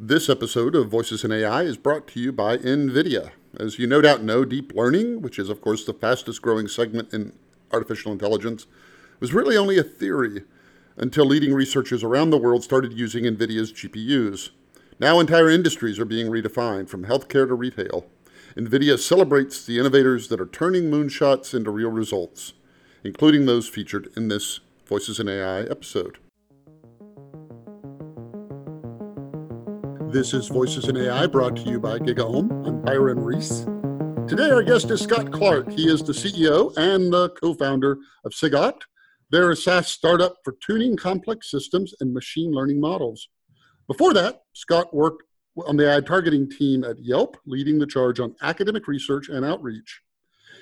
[0.00, 3.30] This episode of Voices in AI is brought to you by NVIDIA.
[3.56, 7.14] As you no doubt know, deep learning, which is, of course, the fastest growing segment
[7.14, 7.32] in
[7.70, 8.66] artificial intelligence,
[9.20, 10.42] was really only a theory
[10.96, 14.50] until leading researchers around the world started using NVIDIA's GPUs.
[14.98, 18.06] Now, entire industries are being redefined, from healthcare to retail.
[18.56, 22.54] NVIDIA celebrates the innovators that are turning moonshots into real results,
[23.04, 26.18] including those featured in this Voices in AI episode.
[30.14, 32.64] This is Voices in AI brought to you by GigaOM.
[32.64, 33.66] I'm Byron Reese.
[34.28, 35.72] Today, our guest is Scott Clark.
[35.72, 38.82] He is the CEO and the co founder of SigOpt.
[39.30, 43.28] They're a SaaS startup for tuning complex systems and machine learning models.
[43.88, 45.24] Before that, Scott worked
[45.66, 50.00] on the AI targeting team at Yelp, leading the charge on academic research and outreach.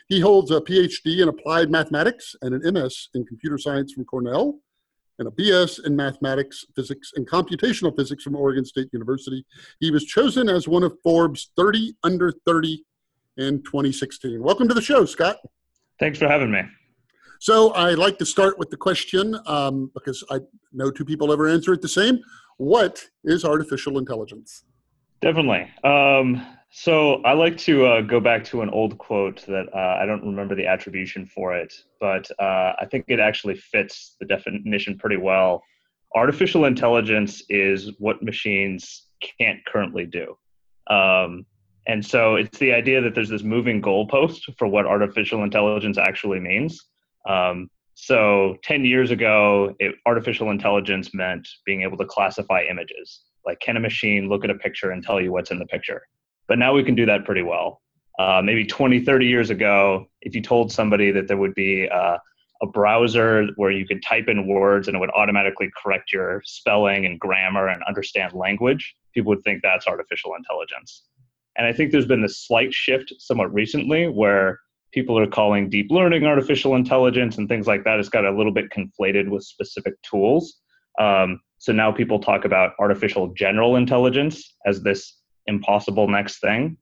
[0.08, 4.60] He holds a PhD in applied mathematics and an MS in computer science from Cornell
[5.18, 9.44] and a BS in mathematics, physics, and computational physics from Oregon State University.
[9.80, 12.84] He was chosen as one of Forbes 30 under 30
[13.36, 14.42] in 2016.
[14.42, 15.36] Welcome to the show, Scott.
[15.98, 16.62] Thanks for having me.
[17.40, 20.40] So I like to start with the question um, because I
[20.72, 22.20] know two people ever answer it the same.
[22.56, 24.64] What is artificial intelligence?
[25.20, 25.68] Definitely.
[25.82, 26.44] Um,
[26.74, 30.24] so I like to uh, go back to an old quote that uh, I don't
[30.24, 35.18] remember the attribution for it, but uh, I think it actually fits the definition pretty
[35.18, 35.62] well.
[36.16, 40.34] Artificial intelligence is what machines can't currently do.
[40.86, 41.44] Um,
[41.86, 46.40] and so it's the idea that there's this moving goalpost for what artificial intelligence actually
[46.40, 46.80] means.
[47.28, 53.24] Um, so 10 years ago, it, artificial intelligence meant being able to classify images.
[53.44, 56.00] Like, can a machine look at a picture and tell you what's in the picture?
[56.48, 57.80] But now we can do that pretty well.
[58.18, 62.18] Uh, maybe 20, 30 years ago, if you told somebody that there would be uh,
[62.62, 67.06] a browser where you could type in words and it would automatically correct your spelling
[67.06, 71.04] and grammar and understand language, people would think that's artificial intelligence.
[71.56, 74.60] And I think there's been this slight shift somewhat recently where
[74.92, 77.98] people are calling deep learning artificial intelligence and things like that.
[77.98, 80.60] It's got a little bit conflated with specific tools.
[81.00, 86.76] Um, so now people talk about artificial general intelligence as this impossible next thing.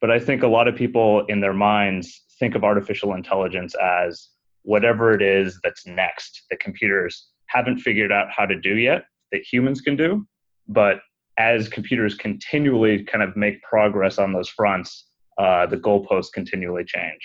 [0.00, 4.28] But I think a lot of people in their minds think of artificial intelligence as
[4.62, 9.42] whatever it is that's next that computers haven't figured out how to do yet that
[9.50, 10.26] humans can do.
[10.68, 11.00] But
[11.38, 15.08] as computers continually kind of make progress on those fronts,
[15.38, 17.20] uh, the goalposts continually change.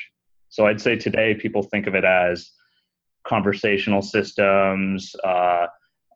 [0.50, 2.52] So I'd say today people think of it as
[3.28, 5.68] conversational systems, uh,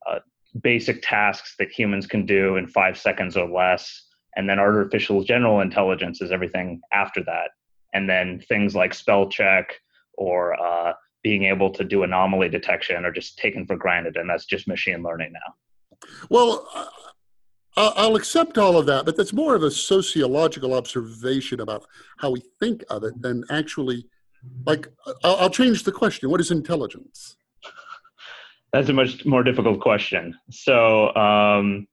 [0.09, 0.19] uh,
[0.62, 4.03] basic tasks that humans can do in five seconds or less,
[4.35, 7.51] and then artificial general intelligence is everything after that.
[7.94, 9.73] And then things like spell check
[10.13, 14.45] or uh, being able to do anomaly detection are just taken for granted and that's
[14.45, 16.07] just machine learning now.
[16.29, 16.67] Well
[17.75, 21.83] i'll accept all of that but that's more of a sociological observation about
[22.19, 24.05] how we think of it than actually
[24.65, 24.88] like
[25.23, 26.29] i'll, change the question.
[26.29, 27.35] What is intelligence?
[28.73, 30.35] That's a much more difficult question.
[30.50, 31.88] So um,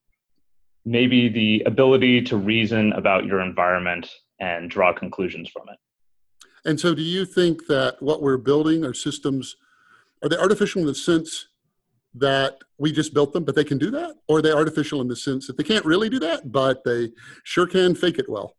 [0.85, 4.11] maybe the ability to reason about your environment
[4.41, 5.79] and draw conclusions from it.
[6.65, 9.57] And so, do you think that what we're building are systems,
[10.23, 11.47] are they artificial in the sense
[12.15, 14.17] that we just built them, but they can do that?
[14.29, 17.11] Or are they artificial in the sense that they can't really do that, but they
[17.45, 18.57] sure can fake it well?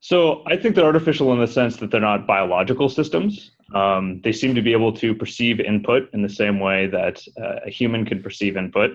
[0.00, 3.50] So, I think they're artificial in the sense that they're not biological systems.
[3.74, 7.60] Um, they seem to be able to perceive input in the same way that uh,
[7.66, 8.92] a human can perceive input.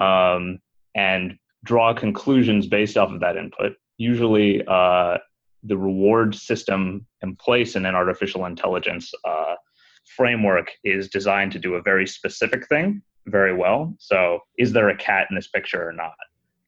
[0.00, 0.60] Um,
[0.94, 3.72] and draw conclusions based off of that input.
[3.98, 5.18] Usually, uh,
[5.64, 9.54] the reward system in place in an artificial intelligence uh,
[10.16, 13.94] framework is designed to do a very specific thing very well.
[13.98, 16.14] So, is there a cat in this picture or not?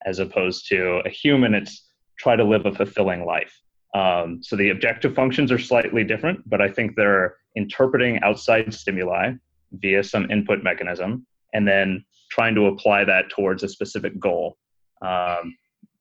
[0.06, 1.86] As opposed to a human, it's
[2.18, 3.60] try to live a fulfilling life.
[3.94, 9.32] Um, so the objective functions are slightly different, but I think they're interpreting outside stimuli
[9.72, 14.58] via some input mechanism and then trying to apply that towards a specific goal.
[15.06, 15.56] Um,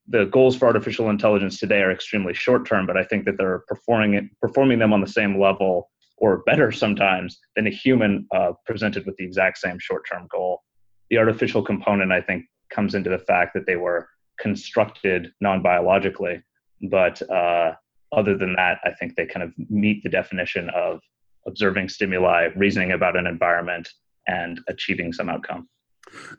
[0.07, 3.63] the goals for artificial intelligence today are extremely short term, but I think that they're
[3.67, 8.53] performing it, performing them on the same level or better sometimes than a human uh,
[8.65, 10.63] presented with the exact same short term goal.
[11.09, 14.07] The artificial component, I think, comes into the fact that they were
[14.39, 16.41] constructed non biologically,
[16.89, 17.73] but uh,
[18.11, 21.01] other than that, I think they kind of meet the definition of
[21.47, 23.89] observing stimuli, reasoning about an environment,
[24.27, 25.67] and achieving some outcome.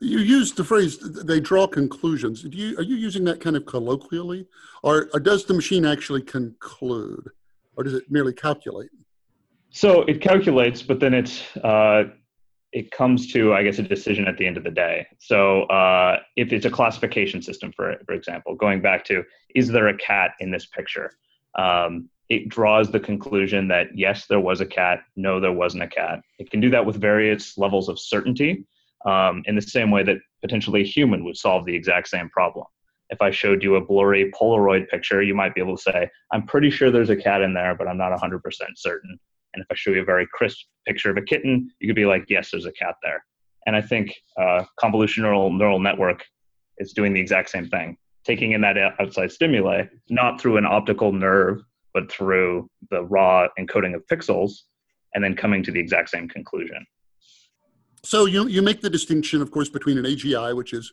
[0.01, 3.67] You used the phrase "they draw conclusions." Do you, are you using that kind of
[3.67, 4.47] colloquially,
[4.83, 7.31] or, or does the machine actually conclude,
[7.77, 8.91] or does it merely calculate?
[9.71, 12.05] So it calculates, but then it uh,
[12.73, 15.07] it comes to, I guess, a decision at the end of the day.
[15.19, 19.25] So uh, if it's a classification system, for for example, going back to
[19.55, 21.13] is there a cat in this picture?
[21.59, 25.89] Um, it draws the conclusion that yes, there was a cat, no, there wasn't a
[25.89, 26.21] cat.
[26.39, 28.65] It can do that with various levels of certainty,
[29.07, 32.67] um, in the same way that potentially a human would solve the exact same problem.
[33.09, 36.45] If I showed you a blurry Polaroid picture, you might be able to say, I'm
[36.45, 38.41] pretty sure there's a cat in there, but I'm not 100%
[38.75, 39.19] certain.
[39.55, 42.05] And if I show you a very crisp picture of a kitten, you could be
[42.05, 43.25] like, yes, there's a cat there.
[43.67, 46.25] And I think uh, convolutional neural network
[46.79, 51.13] is doing the exact same thing, taking in that outside stimuli, not through an optical
[51.13, 51.63] nerve,
[51.95, 54.53] but through the raw encoding of pixels,
[55.15, 56.85] and then coming to the exact same conclusion.
[58.07, 60.93] So you, you make the distinction, of course, between an AGI, which is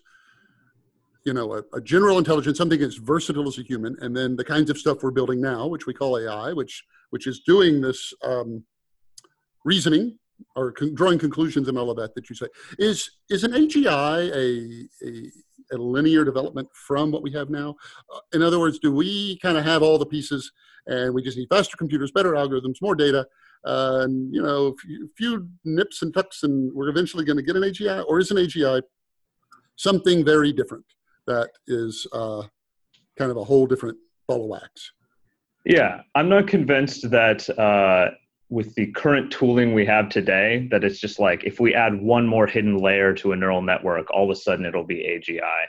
[1.25, 4.43] you know, a, a, general intelligence, something as versatile as a human, and then the
[4.43, 8.13] kinds of stuff we're building now, which we call AI, which which is doing this
[8.23, 8.63] um,
[9.63, 10.17] reasoning
[10.55, 12.47] or con- drawing conclusions and all of that that you say.
[12.79, 17.75] Is is an AGI a, a, a linear development from what we have now?
[18.13, 20.51] Uh, in other words, do we kind of have all the pieces
[20.87, 23.25] and we just need faster computers, better algorithms, more data,
[23.65, 27.55] uh, and you know, a few, nips and tucks, and we're eventually going to get
[27.55, 28.81] an AGI, or is an AGI
[29.75, 30.85] something very different?
[31.27, 32.43] that is uh,
[33.17, 34.91] kind of a whole different ball of wax.
[35.65, 38.11] Yeah, I'm not convinced that uh,
[38.49, 42.27] with the current tooling we have today, that it's just like if we add one
[42.27, 45.65] more hidden layer to a neural network, all of a sudden it'll be AGI.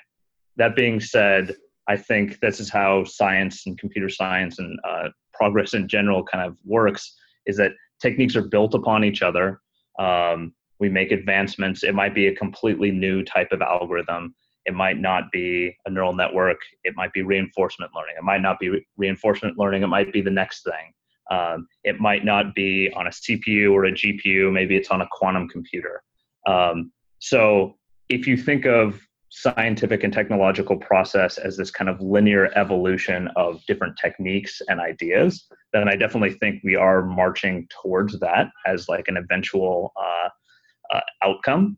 [0.57, 1.55] That being said,
[1.89, 6.47] I think this is how science and computer science and uh, progress in general kind
[6.47, 9.61] of works is that techniques are built upon each other.
[9.99, 11.85] Um, we make advancements.
[11.85, 14.35] It might be a completely new type of algorithm
[14.67, 16.59] it might not be a neural network.
[16.85, 18.15] It might be reinforcement learning.
[18.17, 19.83] It might not be re- reinforcement learning.
[19.83, 20.93] It might be the next thing.
[21.31, 24.53] Um, it might not be on a CPU or a GPU.
[24.53, 26.03] Maybe it's on a quantum computer.
[26.47, 27.77] Um, so
[28.09, 29.01] if you think of
[29.37, 35.47] scientific and technological process as this kind of linear evolution of different techniques and ideas,
[35.73, 40.29] then I definitely think we are marching towards that as like an eventual uh,
[40.95, 41.77] uh, outcome.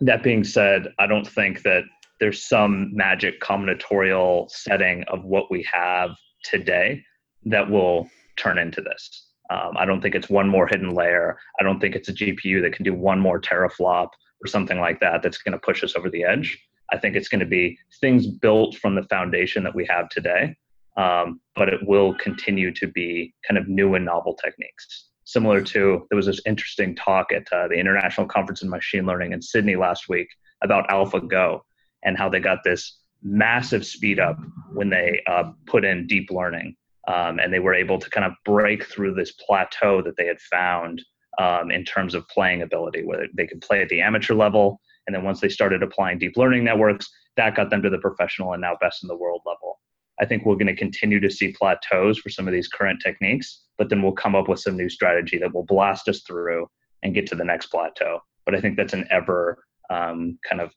[0.00, 1.84] That being said, I don't think that
[2.20, 6.10] there's some magic combinatorial setting of what we have
[6.42, 7.02] today
[7.46, 9.30] that will turn into this.
[9.48, 11.38] Um, I don't think it's one more hidden layer.
[11.58, 14.08] I don't think it's a GPU that can do one more teraflop
[14.42, 16.58] or something like that that's going to push us over the edge.
[16.94, 20.54] I think it's going to be things built from the foundation that we have today,
[20.96, 25.08] um, but it will continue to be kind of new and novel techniques.
[25.24, 29.32] Similar to, there was this interesting talk at uh, the International Conference in Machine Learning
[29.32, 30.28] in Sydney last week
[30.62, 31.60] about AlphaGo
[32.04, 34.38] and how they got this massive speed up
[34.72, 36.76] when they uh, put in deep learning.
[37.08, 40.40] Um, and they were able to kind of break through this plateau that they had
[40.40, 41.02] found
[41.38, 44.80] um, in terms of playing ability, where they could play at the amateur level.
[45.06, 48.52] And then once they started applying deep learning networks, that got them to the professional
[48.52, 49.80] and now best in the world level.
[50.20, 53.64] I think we're going to continue to see plateaus for some of these current techniques,
[53.76, 56.68] but then we'll come up with some new strategy that will blast us through
[57.02, 58.20] and get to the next plateau.
[58.46, 60.72] But I think that's an ever um, kind of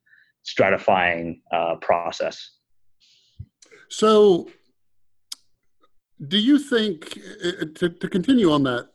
[0.46, 2.52] stratifying uh, process.
[3.90, 4.50] So,
[6.28, 8.90] do you think uh, to, to continue on that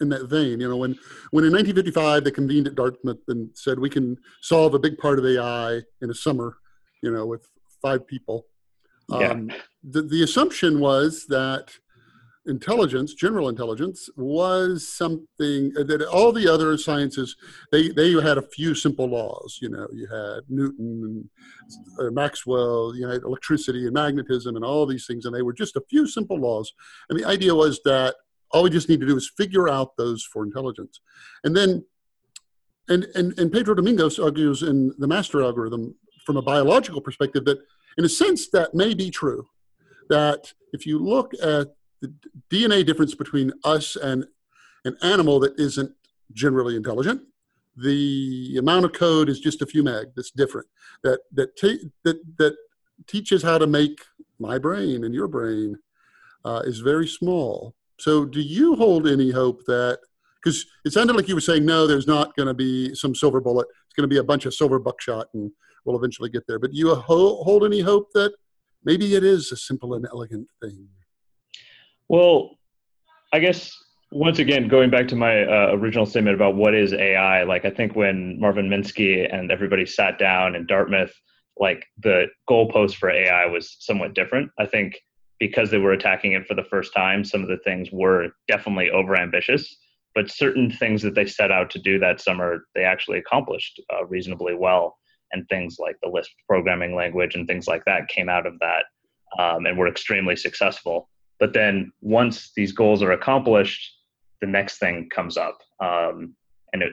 [0.00, 0.60] in that vein?
[0.60, 0.98] You know, when
[1.30, 5.18] when in 1955 they convened at Dartmouth and said we can solve a big part
[5.18, 6.58] of AI in a summer,
[7.02, 7.46] you know, with
[7.82, 8.46] five people.
[9.08, 9.30] Yeah.
[9.30, 9.50] Um,
[9.82, 11.72] the, the assumption was that
[12.46, 17.36] intelligence, general intelligence, was something that all the other sciences
[17.72, 19.58] they they had a few simple laws.
[19.60, 21.28] You know, you had Newton
[21.98, 25.52] and uh, Maxwell, you had electricity and magnetism and all these things, and they were
[25.52, 26.72] just a few simple laws.
[27.08, 28.16] And the idea was that
[28.52, 31.00] all we just need to do is figure out those for intelligence,
[31.44, 31.84] and then.
[32.88, 35.94] And, and, and Pedro Domingos argues in the master algorithm
[36.26, 37.58] from a biological perspective that,
[37.96, 39.46] in a sense, that may be true.
[40.08, 41.68] That if you look at
[42.00, 42.12] the
[42.50, 44.26] DNA difference between us and
[44.84, 45.92] an animal that isn't
[46.32, 47.22] generally intelligent.
[47.76, 50.08] The amount of code is just a few meg.
[50.16, 50.66] That's different.
[51.02, 52.56] That that ta- that that
[53.06, 54.00] teaches how to make
[54.38, 55.78] my brain and your brain
[56.44, 57.74] uh, is very small.
[58.00, 60.00] So, do you hold any hope that?
[60.42, 63.40] Because it sounded like you were saying no, there's not going to be some silver
[63.40, 63.66] bullet.
[63.84, 65.50] It's going to be a bunch of silver buckshot, and
[65.84, 66.58] we'll eventually get there.
[66.58, 68.32] But do you ho- hold any hope that
[68.84, 70.88] maybe it is a simple and elegant thing?
[72.08, 72.58] Well,
[73.32, 73.76] I guess
[74.12, 77.70] once again, going back to my uh, original statement about what is AI, like I
[77.70, 81.12] think when Marvin Minsky and everybody sat down in Dartmouth,
[81.58, 84.50] like the goalpost for AI was somewhat different.
[84.58, 84.98] I think
[85.40, 88.90] because they were attacking it for the first time, some of the things were definitely
[88.94, 89.66] overambitious.
[90.14, 94.04] but certain things that they set out to do that summer, they actually accomplished uh,
[94.06, 94.96] reasonably well.
[95.32, 98.84] And things like the Lisp programming language and things like that came out of that
[99.38, 101.08] um, and were extremely successful.
[101.38, 103.88] But then once these goals are accomplished,
[104.40, 105.58] the next thing comes up.
[105.80, 106.34] Um,
[106.72, 106.92] and it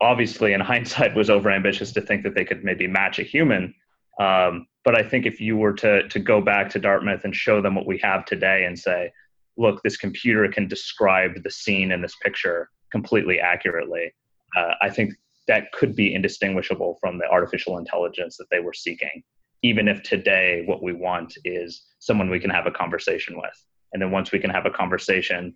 [0.00, 3.74] obviously, in hindsight, was overambitious to think that they could maybe match a human.
[4.20, 7.60] Um, but I think if you were to, to go back to Dartmouth and show
[7.60, 9.12] them what we have today and say,
[9.56, 14.14] look, this computer can describe the scene in this picture completely accurately.
[14.56, 15.14] Uh, I think
[15.46, 19.22] that could be indistinguishable from the artificial intelligence that they were seeking,
[19.62, 23.64] even if today what we want is someone we can have a conversation with.
[23.92, 25.54] And then once we can have a conversation,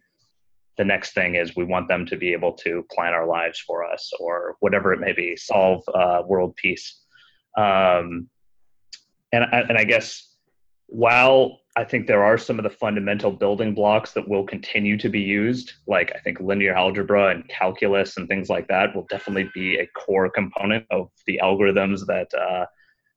[0.78, 3.84] the next thing is we want them to be able to plan our lives for
[3.84, 7.00] us or whatever it may be, solve uh, world peace.
[7.58, 8.28] Um,
[9.32, 10.32] and, and I guess
[10.86, 15.08] while I think there are some of the fundamental building blocks that will continue to
[15.08, 19.50] be used, like I think linear algebra and calculus and things like that, will definitely
[19.54, 22.66] be a core component of the algorithms that uh,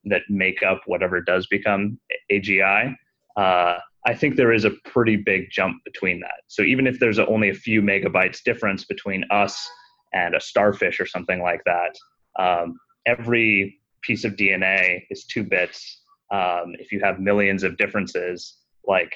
[0.06, 2.00] that make up whatever does become
[2.32, 2.96] AGI.
[3.36, 6.44] Uh, I think there is a pretty big jump between that.
[6.48, 9.68] So even if there's only a few megabytes difference between us
[10.14, 11.98] and a starfish or something like that,
[12.40, 18.58] um, every piece of DNA is two bits um, if you have millions of differences
[18.86, 19.14] like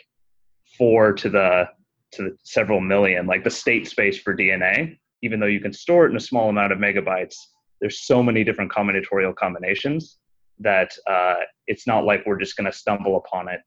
[0.77, 1.67] four to the
[2.11, 6.05] to the several million like the state space for dna even though you can store
[6.05, 7.35] it in a small amount of megabytes
[7.81, 10.17] there's so many different combinatorial combinations
[10.59, 11.35] that uh,
[11.67, 13.61] it's not like we're just going to stumble upon it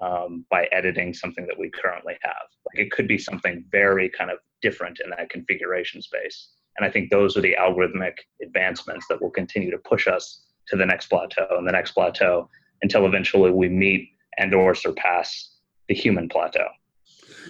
[0.00, 2.46] um, by editing something that we currently have.
[2.66, 6.48] Like it could be something very kind of different in that configuration space.
[6.78, 10.76] And i think those are the algorithmic advancements that will continue to push us to
[10.76, 12.48] the next plateau and the next plateau
[12.82, 14.08] until eventually we meet
[14.38, 15.56] and or surpass
[15.88, 16.68] the human plateau.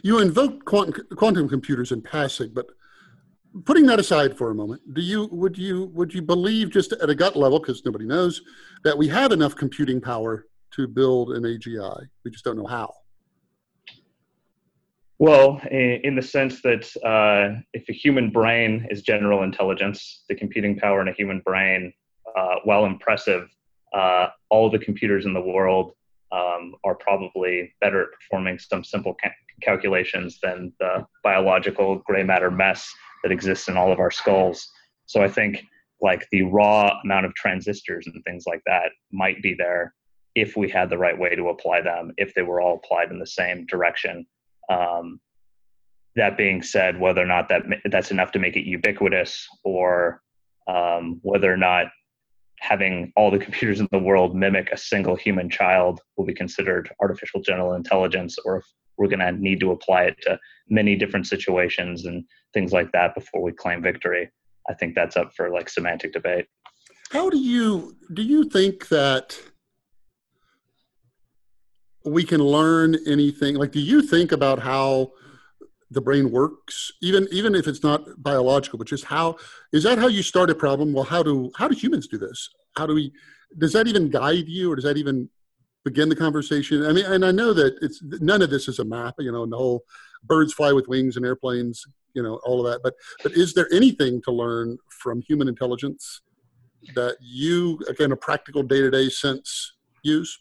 [0.02, 2.66] You invoke quantum, quantum computers in passing, but
[3.64, 7.10] putting that aside for a moment, do you would you would you believe just at
[7.10, 8.40] a gut level, because nobody knows,
[8.84, 12.06] that we have enough computing power to build an AGI?
[12.25, 12.94] We just don't know how.
[15.18, 20.78] Well, in the sense that uh, if a human brain is general intelligence, the computing
[20.78, 21.92] power in a human brain,
[22.34, 23.50] uh, while impressive,
[23.94, 25.92] uh, all the computers in the world
[26.32, 29.30] um, are probably better at performing some simple ca-
[29.62, 32.90] calculations than the biological gray matter mess
[33.23, 34.68] that exists in all of our skulls.
[35.06, 35.64] So I think
[36.00, 39.94] like the raw amount of transistors and things like that might be there
[40.35, 43.18] if we had the right way to apply them, if they were all applied in
[43.18, 44.26] the same direction.
[44.70, 45.20] Um,
[46.16, 50.23] that being said, whether or not that that's enough to make it ubiquitous, or
[50.68, 51.87] um, whether or not
[52.61, 56.90] having all the computers in the world mimic a single human child will be considered
[57.00, 58.64] artificial general intelligence or if
[59.00, 60.38] we're going to need to apply it to
[60.69, 64.31] many different situations and things like that before we claim victory.
[64.69, 66.47] I think that's up for like semantic debate.
[67.11, 69.40] How do you do you think that
[72.05, 73.57] we can learn anything?
[73.57, 75.12] Like do you think about how
[75.90, 79.37] the brain works even even if it's not biological but just how
[79.73, 80.92] is that how you start a problem?
[80.92, 82.49] Well how do how do humans do this?
[82.76, 83.12] How do we
[83.59, 85.28] does that even guide you or does that even
[85.85, 86.87] begin the conversation?
[86.87, 89.42] I mean and i know that it's none of this is a map you know
[89.42, 89.85] and the whole
[90.25, 93.68] birds fly with wings and airplanes you know all of that but but is there
[93.73, 96.23] anything to learn from human intelligence
[96.94, 100.38] that you again a practical day-to-day sense use?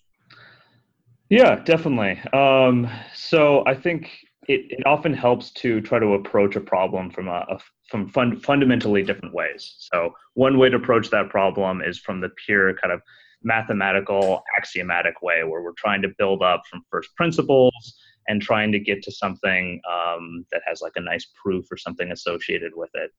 [1.29, 2.19] Yeah definitely.
[2.33, 4.09] Um, so i think
[4.49, 8.39] it, it often helps to try to approach a problem from a, a from fun,
[8.39, 9.75] fundamentally different ways.
[9.77, 13.01] So one way to approach that problem is from the pure kind of
[13.43, 17.73] mathematical axiomatic way, where we're trying to build up from first principles
[18.27, 22.11] and trying to get to something um, that has like a nice proof or something
[22.11, 23.11] associated with it.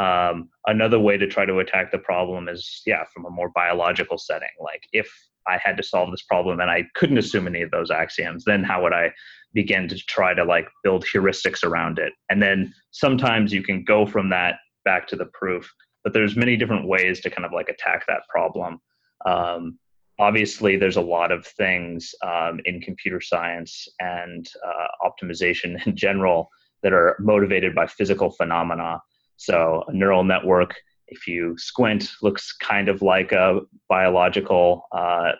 [0.00, 4.16] Um, another way to try to attack the problem is, yeah, from a more biological
[4.16, 4.48] setting.
[4.60, 5.12] Like if
[5.48, 8.62] I had to solve this problem and I couldn't assume any of those axioms, then
[8.62, 9.12] how would I
[9.54, 12.12] begin to try to like build heuristics around it?
[12.30, 15.70] And then sometimes you can go from that back to the proof,
[16.04, 18.78] but there's many different ways to kind of like attack that problem.
[19.26, 19.78] Um,
[20.18, 26.50] obviously, there's a lot of things um, in computer science and uh, optimization in general
[26.82, 29.00] that are motivated by physical phenomena.
[29.36, 30.74] So a neural network
[31.08, 35.32] if you squint, looks kind of like a biological uh,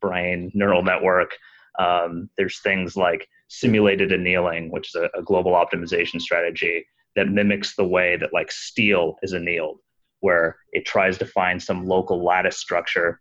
[0.00, 1.30] brain neural network.
[1.78, 7.76] Um, there's things like simulated annealing, which is a, a, global optimization strategy that mimics
[7.76, 9.78] the way that like steel is annealed,
[10.20, 13.20] where it tries to find some local lattice structure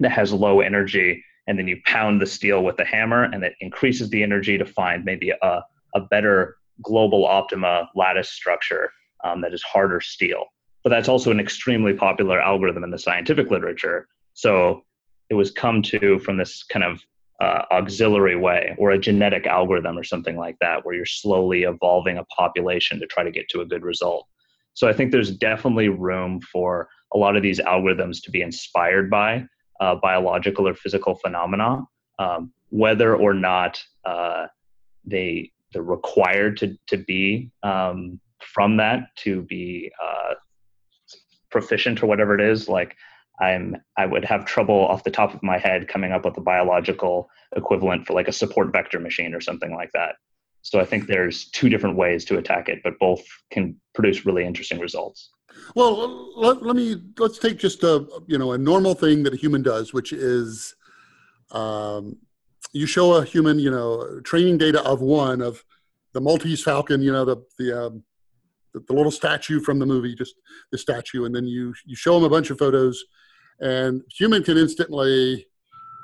[0.00, 3.54] that has low energy, and then you pound the steel with the hammer, and it
[3.60, 5.62] increases the energy to find maybe a,
[5.94, 8.90] a better global optima lattice structure
[9.24, 10.46] um, that is harder steel.
[10.82, 14.08] But that's also an extremely popular algorithm in the scientific literature.
[14.34, 14.82] So
[15.30, 17.00] it was come to from this kind of
[17.40, 22.18] uh, auxiliary way or a genetic algorithm or something like that, where you're slowly evolving
[22.18, 24.26] a population to try to get to a good result.
[24.74, 29.10] So I think there's definitely room for a lot of these algorithms to be inspired
[29.10, 29.46] by
[29.80, 31.82] uh, biological or physical phenomena,
[32.18, 34.46] um, whether or not uh,
[35.04, 40.34] they they're required to to be um, from that to be uh,
[41.52, 42.68] proficient or whatever it is.
[42.68, 42.96] Like
[43.40, 46.40] I'm I would have trouble off the top of my head coming up with a
[46.40, 50.16] biological equivalent for like a support vector machine or something like that.
[50.62, 54.44] So I think there's two different ways to attack it, but both can produce really
[54.44, 55.30] interesting results.
[55.74, 59.36] Well, let, let me let's take just a you know a normal thing that a
[59.36, 60.74] human does, which is
[61.50, 62.16] um,
[62.72, 65.64] you show a human you know training data of one of
[66.12, 68.04] the Maltese Falcon, you know the the, um,
[68.74, 70.34] the the little statue from the movie, just
[70.70, 73.02] the statue, and then you you show them a bunch of photos,
[73.60, 75.46] and human can instantly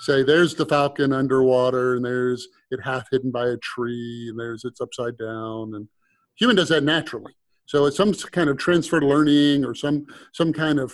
[0.00, 4.64] say there's the falcon underwater and there's it half hidden by a tree and there's
[4.64, 5.88] it's upside down and
[6.36, 7.34] human does that naturally
[7.68, 10.92] so it's some kind of transfer learning or some some kind of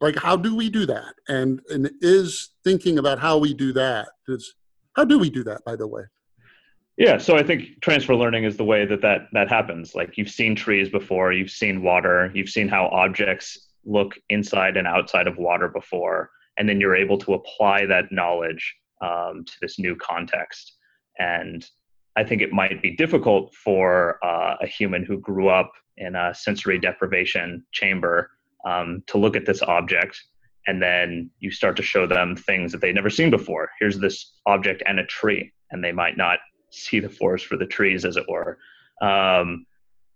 [0.00, 1.14] like how do we do that?
[1.28, 4.54] And and is thinking about how we do that is
[4.94, 6.02] how do we do that by the way?
[6.98, 9.94] Yeah, so I think transfer learning is the way that that that happens.
[9.94, 14.86] Like you've seen trees before, you've seen water, you've seen how objects look inside and
[14.86, 19.78] outside of water before, and then you're able to apply that knowledge um, to this
[19.78, 20.76] new context.
[21.20, 21.64] And
[22.16, 26.34] I think it might be difficult for uh, a human who grew up in a
[26.34, 28.32] sensory deprivation chamber
[28.66, 30.20] um, to look at this object
[30.66, 33.70] and then you start to show them things that they've never seen before.
[33.80, 37.66] Here's this object and a tree, and they might not see the forest for the
[37.66, 38.58] trees, as it were.
[39.02, 39.66] Um,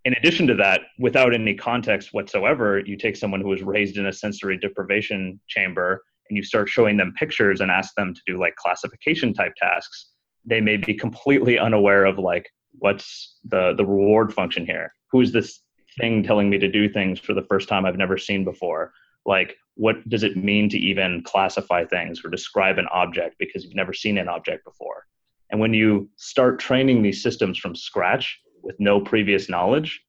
[0.05, 4.07] in addition to that, without any context whatsoever, you take someone who was raised in
[4.07, 8.39] a sensory deprivation chamber and you start showing them pictures and ask them to do
[8.39, 10.13] like classification type tasks
[10.45, 14.95] they may be completely unaware of like what's the the reward function here.
[15.11, 15.63] Who's this
[16.01, 18.93] thing telling me to do things for the first time i've never seen before?
[19.25, 23.75] Like what does it mean to even classify things or describe an object because you've
[23.75, 25.07] never seen an object before
[25.53, 30.03] and when you start training these systems from scratch with no previous knowledge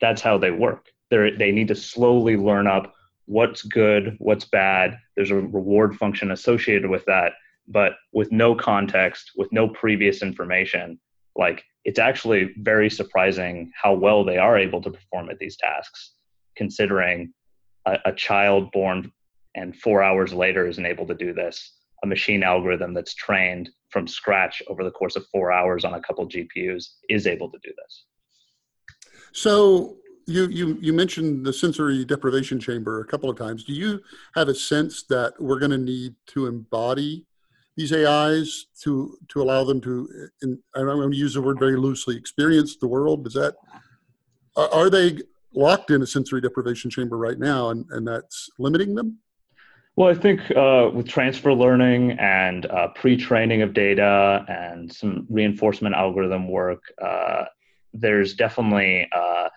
[0.00, 2.94] that's how they work they they need to slowly learn up
[3.26, 7.32] what's good what's bad there's a reward function associated with that
[7.70, 10.98] but with no context, with no previous information,
[11.36, 16.14] like it's actually very surprising how well they are able to perform at these tasks,
[16.56, 17.32] considering
[17.86, 19.10] a, a child born
[19.54, 21.76] and four hours later isn't able to do this.
[22.02, 26.00] A machine algorithm that's trained from scratch over the course of four hours on a
[26.00, 28.04] couple GPUs is able to do this.
[29.32, 33.64] So you you you mentioned the sensory deprivation chamber a couple of times.
[33.64, 34.00] Do you
[34.34, 37.26] have a sense that we're going to need to embody
[37.76, 40.08] these AIs to to allow them to,
[40.42, 43.26] And I'm going to use the word very loosely, experience the world?
[43.26, 43.54] Is that
[44.56, 45.18] are, they
[45.54, 49.18] locked in a sensory deprivation chamber right now, and and that's limiting them?
[50.00, 55.94] Well, I think uh, with transfer learning and uh, pre-training of data and some reinforcement
[55.94, 57.44] algorithm work, uh,
[57.92, 59.50] there's definitely uh,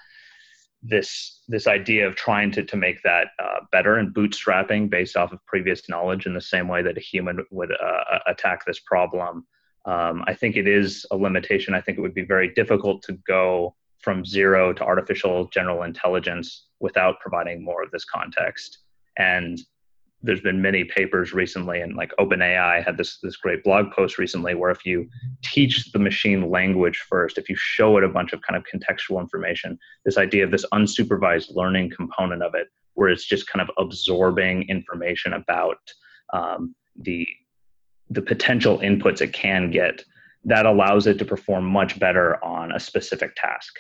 [0.82, 5.32] this this idea of trying to to make that uh, better and bootstrapping based off
[5.32, 9.46] of previous knowledge in the same way that a human would uh, attack this problem.
[9.86, 11.74] Um, I think it is a limitation.
[11.74, 16.66] I think it would be very difficult to go from zero to artificial general intelligence
[16.82, 18.80] without providing more of this context.
[19.18, 19.62] And
[20.24, 24.56] there's been many papers recently and like openai had this this great blog post recently
[24.56, 25.08] where if you
[25.44, 29.20] teach the machine language first if you show it a bunch of kind of contextual
[29.20, 33.70] information this idea of this unsupervised learning component of it where it's just kind of
[33.78, 35.78] absorbing information about
[36.34, 37.28] um, the
[38.10, 40.04] the potential inputs it can get
[40.46, 43.74] that allows it to perform much better on a specific task.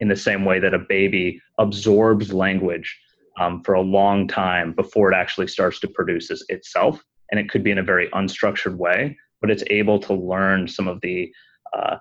[0.00, 2.98] In the same way that a baby absorbs language
[3.38, 7.02] um, for a long time before it actually starts to produce itself.
[7.30, 10.88] And it could be in a very unstructured way, but it's able to learn some
[10.88, 11.32] of the
[11.76, 11.96] uh,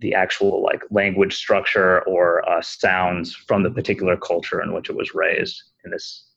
[0.00, 4.96] the actual like language structure or uh, sounds from the particular culture in which it
[4.96, 6.30] was raised in this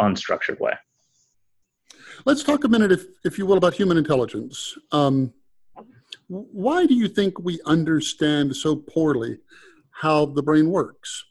[0.00, 0.72] unstructured way.
[2.24, 4.76] Let's talk a minute, if, if you will, about human intelligence.
[4.92, 5.34] Um,
[6.28, 9.38] why do you think we understand so poorly
[9.90, 11.24] how the brain works?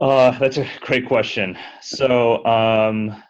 [0.00, 1.56] Uh, that's a great question.
[1.80, 3.22] So um,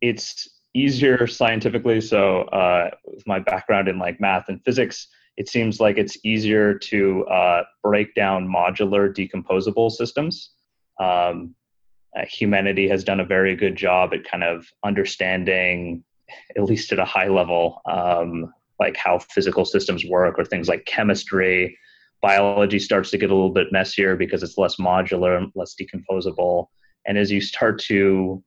[0.00, 2.00] it's easier scientifically.
[2.00, 6.74] So uh, with my background in like math and physics, it seems like it's easier
[6.74, 10.50] to uh, break down modular, decomposable systems.
[11.00, 11.54] Um,
[12.16, 16.04] uh, humanity has done a very good job at kind of understanding,
[16.56, 20.84] at least at a high level, um, like how physical systems work or things like
[20.84, 21.78] chemistry.
[22.22, 26.68] Biology starts to get a little bit messier because it's less modular, and less decomposable.
[27.04, 28.42] And as you start to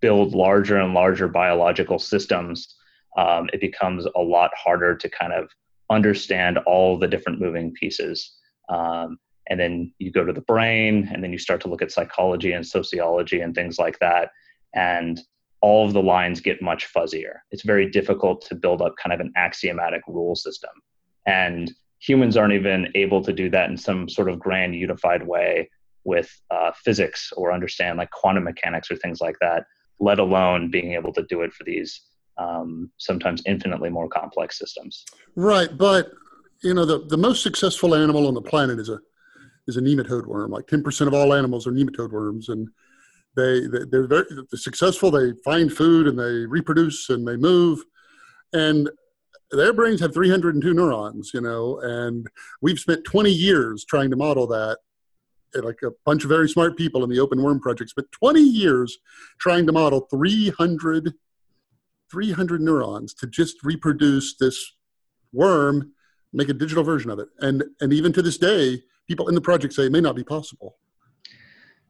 [0.00, 2.76] build larger and larger biological systems,
[3.16, 5.48] um, it becomes a lot harder to kind of
[5.90, 8.36] understand all the different moving pieces.
[8.68, 11.92] Um, and then you go to the brain, and then you start to look at
[11.92, 14.30] psychology and sociology and things like that.
[14.74, 15.20] And
[15.62, 17.36] all of the lines get much fuzzier.
[17.50, 20.70] It's very difficult to build up kind of an axiomatic rule system.
[21.26, 25.70] And humans aren't even able to do that in some sort of grand unified way
[26.04, 29.64] with uh, physics or understand like quantum mechanics or things like that,
[30.00, 32.02] let alone being able to do it for these
[32.38, 35.04] um, sometimes infinitely more complex systems.
[35.36, 36.10] Right, but
[36.62, 38.98] you know the, the most successful animal on the planet is a
[39.68, 40.50] is a nematode worm.
[40.50, 42.68] Like ten percent of all animals are nematode worms, and
[43.36, 45.10] they, they they're very they're successful.
[45.10, 47.84] They find food and they reproduce and they move,
[48.52, 48.90] and
[49.52, 51.32] their brains have 302 neurons.
[51.34, 52.26] You know, and
[52.60, 54.78] we've spent 20 years trying to model that
[55.54, 58.98] like a bunch of very smart people in the open worm projects, but 20 years
[59.38, 61.12] trying to model 300
[62.12, 64.74] 300 neurons to just reproduce this
[65.32, 65.92] worm,
[66.32, 67.28] make a digital version of it.
[67.40, 70.22] And, and even to this day, people in the project say it may not be
[70.22, 70.76] possible.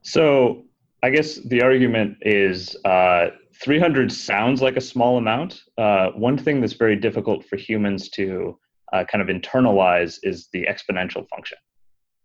[0.03, 0.62] So
[1.03, 3.31] I guess the argument is uh,
[3.62, 5.62] 300 sounds like a small amount.
[5.79, 8.59] Uh, one thing that's very difficult for humans to
[8.92, 11.59] uh, kind of internalize is the exponential function.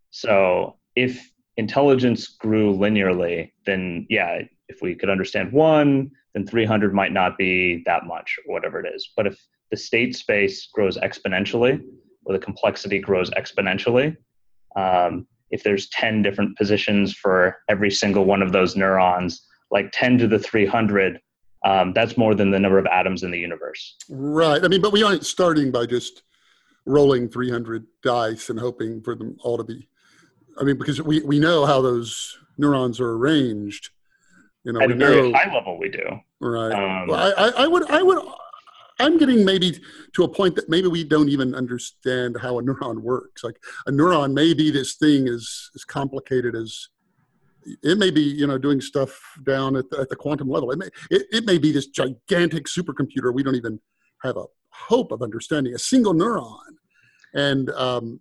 [0.10, 7.14] So if intelligence grew linearly, then yeah, if we could understand one, then 300 might
[7.14, 9.12] not be that much or whatever it is.
[9.16, 11.82] But if the state space grows exponentially
[12.26, 14.18] or the complexity grows exponentially,
[14.76, 20.18] um, if there's 10 different positions for every single one of those neurons, like 10
[20.20, 21.20] to the 300,
[21.66, 23.96] um, that's more than the number of atoms in the universe.
[24.10, 24.64] Right.
[24.64, 26.24] I mean, but we aren't starting by just
[26.86, 29.90] rolling 300 dice and hoping for them all to be.
[30.60, 33.90] I mean, because we, we know how those neurons are arranged
[34.68, 36.04] you know, at a very know, high level, we do.
[36.42, 36.74] Right.
[36.74, 38.20] Um, well, I, I would, I would,
[39.00, 39.80] I'm getting maybe
[40.12, 43.46] to a point that maybe we don't even understand how a neuron works.
[43.46, 46.90] Like a neuron may be this thing as as complicated as
[47.84, 50.72] it may be, you know, doing stuff down at the, at the quantum level.
[50.72, 53.80] It may it, it may be this gigantic supercomputer we don't even
[54.24, 56.58] have a hope of understanding a single neuron.
[57.34, 58.20] And um,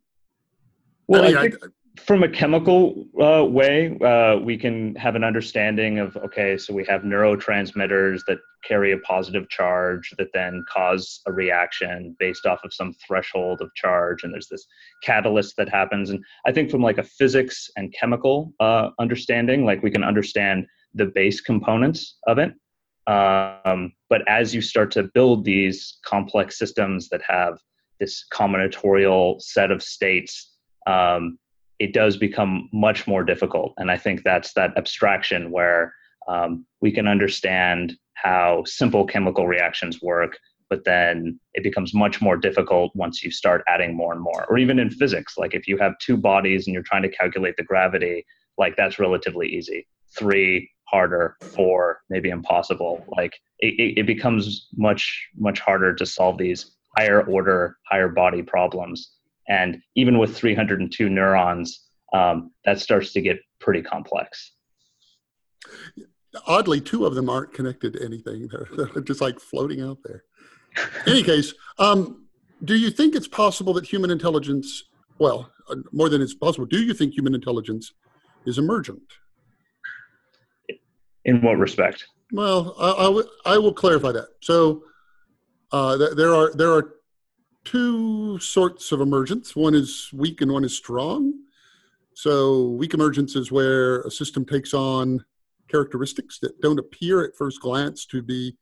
[1.06, 1.66] well, I, mean, I think, I,
[1.98, 6.84] from a chemical uh, way, uh, we can have an understanding of okay, so we
[6.84, 12.72] have neurotransmitters that carry a positive charge that then cause a reaction based off of
[12.72, 14.66] some threshold of charge, and there's this
[15.02, 16.10] catalyst that happens.
[16.10, 20.66] And I think from like a physics and chemical uh, understanding, like we can understand
[20.94, 22.52] the base components of it.
[23.06, 27.58] Um, but as you start to build these complex systems that have
[28.00, 30.52] this combinatorial set of states.
[30.86, 31.38] Um,
[31.78, 33.74] it does become much more difficult.
[33.76, 35.94] And I think that's that abstraction where
[36.28, 40.38] um, we can understand how simple chemical reactions work,
[40.70, 44.46] but then it becomes much more difficult once you start adding more and more.
[44.48, 47.56] Or even in physics, like if you have two bodies and you're trying to calculate
[47.56, 48.24] the gravity,
[48.58, 49.86] like that's relatively easy.
[50.18, 51.36] Three, harder.
[51.42, 53.04] Four, maybe impossible.
[53.16, 59.15] Like it, it becomes much, much harder to solve these higher order, higher body problems
[59.48, 64.52] and even with 302 neurons, um, that starts to get pretty complex.
[66.46, 68.48] Oddly, two of them aren't connected to anything.
[68.76, 70.24] They're, they're just like floating out there.
[71.06, 72.26] In any case, um,
[72.64, 74.84] do you think it's possible that human intelligence,
[75.18, 77.92] well, uh, more than it's possible, do you think human intelligence
[78.44, 79.02] is emergent?
[81.24, 82.06] In what respect?
[82.32, 84.28] Well, I, I will clarify that.
[84.42, 84.82] So
[85.72, 86.95] uh, th- there are there are
[87.66, 89.54] two sorts of emergence.
[89.54, 91.34] One is weak and one is strong.
[92.14, 95.22] So, weak emergence is where a system takes on
[95.68, 98.56] characteristics that don't appear at first glance to be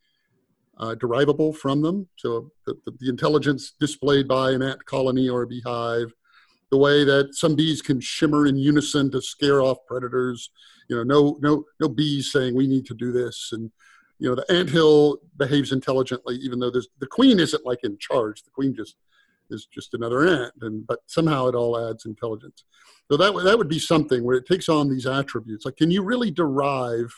[0.78, 2.08] uh, derivable from them.
[2.16, 6.12] So, the, the, intelligence displayed by an ant colony or a beehive,
[6.72, 10.50] the way that some bees can shimmer in unison to scare off predators.
[10.88, 13.70] You know, no, no, no bees saying we need to do this, and
[14.24, 17.96] you know the ant hill behaves intelligently even though there's the queen isn't like in
[17.98, 18.96] charge the queen just
[19.50, 22.64] is just another ant and but somehow it all adds intelligence
[23.10, 26.02] so that, that would be something where it takes on these attributes like can you
[26.02, 27.12] really derive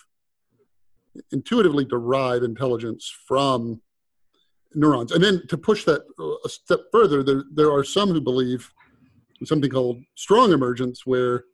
[1.32, 3.80] intuitively derive intelligence from
[4.74, 5.12] neurons.
[5.12, 6.02] And then to push that
[6.44, 8.72] a step further, there, there are some who believe
[9.44, 11.44] something called strong emergence where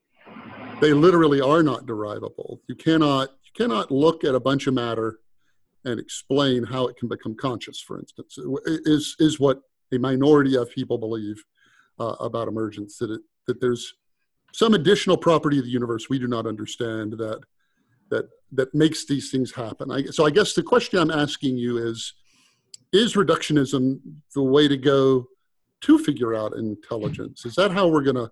[0.81, 2.61] they literally are not derivable.
[2.69, 5.19] You cannot, you cannot look at a bunch of matter
[5.85, 9.61] and explain how it can become conscious, for instance, is, is what
[9.93, 11.43] a minority of people believe
[11.99, 13.95] uh, about emergence, that, it, that there's
[14.53, 17.41] some additional property of the universe we do not understand that,
[18.11, 19.91] that, that makes these things happen.
[19.91, 22.15] I, so I guess the question I'm asking you is,
[22.93, 24.01] is reductionism
[24.35, 25.27] the way to go
[25.83, 27.45] to figure out intelligence?
[27.45, 28.31] Is that how we're going to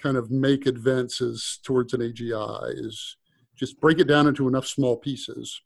[0.00, 2.70] kind of make advances towards an AGI?
[2.74, 3.16] Is
[3.56, 5.60] just break it down into enough small pieces?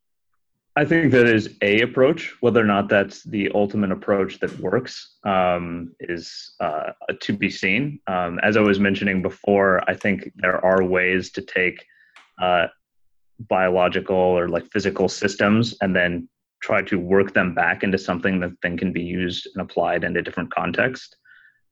[0.74, 2.34] I think that is a approach.
[2.40, 8.00] Whether or not that's the ultimate approach that works um, is uh, to be seen.
[8.06, 11.84] Um, as I was mentioning before, I think there are ways to take
[12.40, 12.68] uh,
[13.38, 16.28] biological or like physical systems and then
[16.62, 20.16] try to work them back into something that then can be used and applied in
[20.16, 21.16] a different context.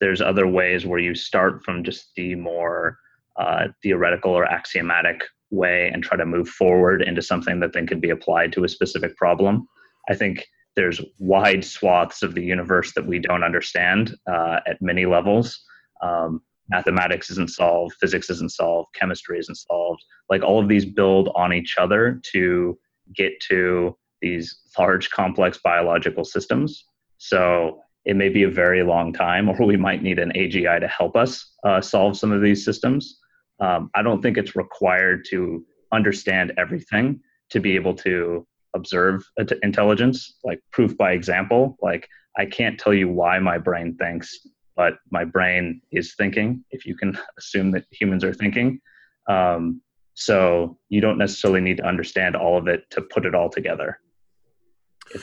[0.00, 2.98] There's other ways where you start from just the more
[3.38, 8.00] uh, theoretical or axiomatic way and try to move forward into something that then can
[8.00, 9.66] be applied to a specific problem.
[10.08, 15.06] I think there's wide swaths of the universe that we don't understand uh, at many
[15.06, 15.60] levels.
[16.02, 20.02] Um, mathematics isn't solved, physics isn't solved, chemistry isn't solved.
[20.28, 22.78] Like all of these build on each other to
[23.14, 26.84] get to these large, complex biological systems.
[27.18, 30.88] So it may be a very long time, or we might need an AGI to
[30.88, 33.18] help us uh, solve some of these systems.
[33.60, 37.20] Um, I don't think it's required to understand everything
[37.50, 39.24] to be able to observe
[39.62, 41.76] intelligence, like proof by example.
[41.82, 44.46] Like I can't tell you why my brain thinks,
[44.76, 46.64] but my brain is thinking.
[46.70, 48.80] If you can assume that humans are thinking,
[49.28, 49.82] um,
[50.14, 53.98] so you don't necessarily need to understand all of it to put it all together.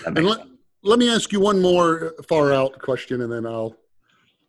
[0.05, 0.39] and let,
[0.83, 3.75] let me ask you one more far out question, and then I'll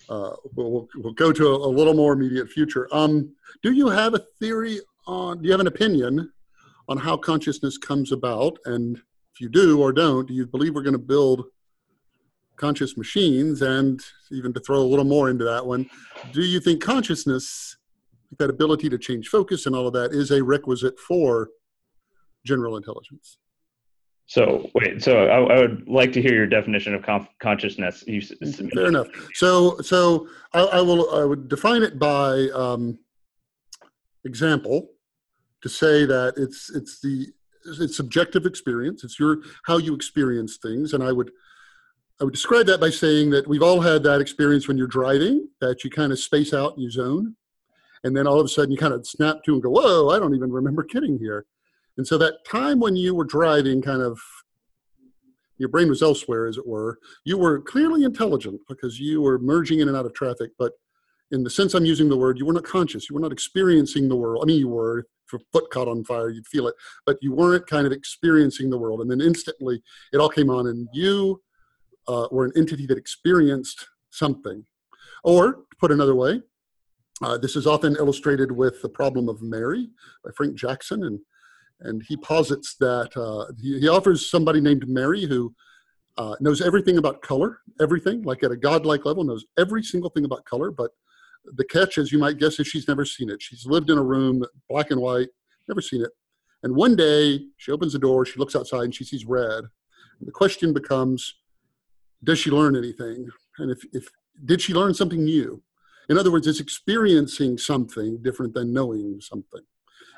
[0.08, 2.88] uh, we'll, we'll go to a, a, little more immediate future.
[2.92, 6.32] Um, do you have a theory on, do you have an opinion
[6.88, 8.58] on how consciousness comes about?
[8.64, 11.44] And if you do or don't, do you believe we're going to build
[12.56, 13.60] conscious machines?
[13.60, 15.88] And even to throw a little more into that one,
[16.32, 17.76] do you think consciousness,
[18.38, 21.50] that ability to change focus and all of that, is a requisite for
[22.44, 23.38] general intelligence?
[24.28, 28.04] So wait, so I, I, would like to hear your definition of conf- consciousness.
[28.06, 29.08] You, Fair enough.
[29.32, 31.14] So, so I, I, will.
[31.14, 32.98] I would define it by um,
[34.26, 34.90] example
[35.62, 37.28] to say that it's it's the
[37.80, 39.02] it's subjective experience.
[39.02, 41.30] It's your how you experience things, and I would
[42.20, 45.48] I would describe that by saying that we've all had that experience when you're driving
[45.62, 47.34] that you kind of space out and you zone,
[48.04, 50.10] and then all of a sudden you kind of snap to and go, "Whoa!
[50.10, 51.46] I don't even remember getting here."
[51.98, 54.18] And so that time when you were driving, kind of,
[55.58, 59.80] your brain was elsewhere, as it were, you were clearly intelligent because you were merging
[59.80, 60.52] in and out of traffic.
[60.58, 60.72] But
[61.32, 63.11] in the sense I'm using the word, you were not conscious.
[63.11, 64.42] You were not experiencing the world.
[64.42, 65.06] I mean, you were.
[65.30, 68.70] If a foot caught on fire, you'd feel it, but you weren't kind of experiencing
[68.70, 69.02] the world.
[69.02, 71.42] And then instantly, it all came on, and you
[72.06, 74.64] uh, were an entity that experienced something.
[75.22, 76.40] Or, to put another way,
[77.22, 79.90] uh, this is often illustrated with the problem of Mary
[80.24, 81.20] by Frank Jackson, and
[81.80, 85.54] and he posits that uh, he, he, offers somebody named Mary who
[86.16, 90.24] uh, knows everything about color, everything, like at a godlike level, knows every single thing
[90.24, 90.70] about color.
[90.70, 90.90] But
[91.44, 93.40] the catch, as you might guess, is she's never seen it.
[93.40, 95.28] She's lived in a room, black and white,
[95.68, 96.10] never seen it.
[96.64, 99.64] And one day, she opens the door, she looks outside, and she sees red.
[100.18, 101.36] And the question becomes,
[102.24, 103.28] does she learn anything?
[103.58, 104.08] And if, if
[104.44, 105.62] did she learn something new?
[106.08, 109.60] In other words, is experiencing something different than knowing something.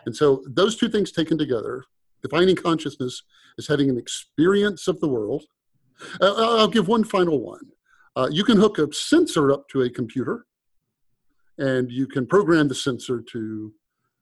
[0.07, 1.85] And so those two things taken together,
[2.23, 3.23] defining consciousness
[3.59, 5.45] as having an experience of the world.
[6.21, 7.71] Uh, I'll give one final one.
[8.17, 10.47] Uh, you can hook a sensor up to a computer,
[11.59, 13.73] and you can program the sensor to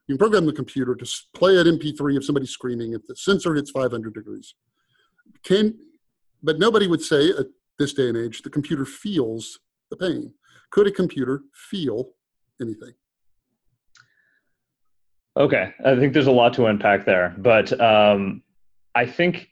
[0.09, 3.55] you can program the computer to play an MP3 of somebody screaming if the sensor
[3.55, 4.55] hits 500 degrees.
[5.43, 5.79] Can,
[6.43, 7.47] but nobody would say at
[7.79, 9.61] this day and age the computer feels
[9.91, 10.33] the pain.
[10.71, 12.12] Could a computer feel
[12.59, 12.93] anything?
[15.38, 18.42] Okay, I think there's a lot to unpack there, but um,
[18.96, 19.48] I think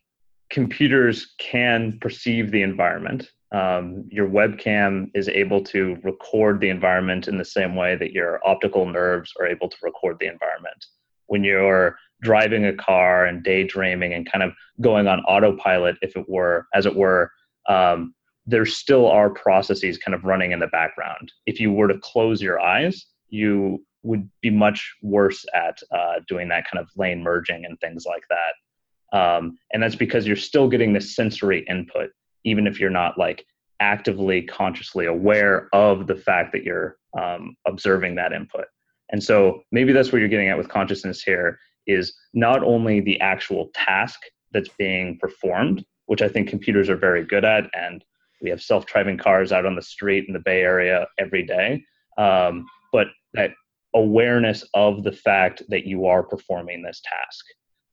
[0.51, 3.31] computers can perceive the environment.
[3.53, 8.41] Um, your webcam is able to record the environment in the same way that your
[8.45, 10.85] optical nerves are able to record the environment.
[11.27, 16.29] When you're driving a car and daydreaming and kind of going on autopilot, if it
[16.29, 17.31] were, as it were,
[17.69, 18.13] um,
[18.45, 21.31] there still are processes kind of running in the background.
[21.47, 26.49] If you were to close your eyes, you would be much worse at uh, doing
[26.49, 29.19] that kind of lane merging and things like that.
[29.19, 32.11] Um, and that's because you're still getting this sensory input.
[32.45, 33.45] even if you're not like
[33.81, 38.67] actively consciously aware of the fact that you're um, observing that input
[39.11, 43.21] and so maybe that's what you're getting at with consciousness here is not only the
[43.21, 44.19] actual task
[44.53, 48.05] that's being performed which i think computers are very good at and
[48.43, 51.83] we have self-driving cars out on the street in the bay area every day
[52.19, 53.51] um, but that
[53.97, 57.45] awareness of the fact that you are performing this task.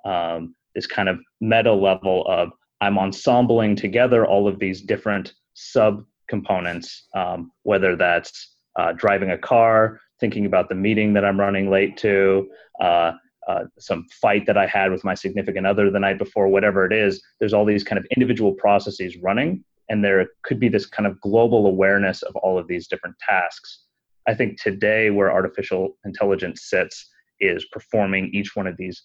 [0.05, 6.03] Um, this kind of meta level of i'm ensembling together all of these different sub
[6.27, 11.69] components um, whether that's uh, driving a car thinking about the meeting that i'm running
[11.69, 12.49] late to
[12.81, 13.11] uh,
[13.47, 16.93] uh, some fight that i had with my significant other the night before whatever it
[16.93, 21.05] is there's all these kind of individual processes running and there could be this kind
[21.05, 23.82] of global awareness of all of these different tasks
[24.27, 27.09] i think today where artificial intelligence sits
[27.39, 29.03] is performing each one of these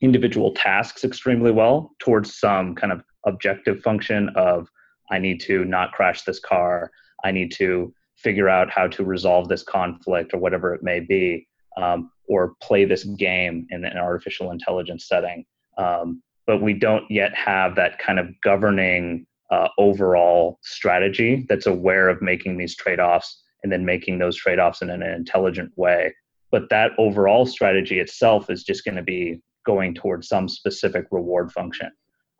[0.00, 4.68] individual tasks extremely well towards some kind of objective function of
[5.10, 6.90] i need to not crash this car.
[7.24, 11.46] I need to figure out how to resolve this conflict or whatever it may be
[11.76, 15.44] um, or play this game in an artificial intelligence setting.
[15.76, 22.08] Um, but we don't yet have that kind of governing uh, overall strategy that's aware
[22.08, 26.12] of making these trade-offs and then making those trade-offs in an intelligent way
[26.50, 31.50] but that overall strategy itself is just going to be going towards some specific reward
[31.52, 31.90] function.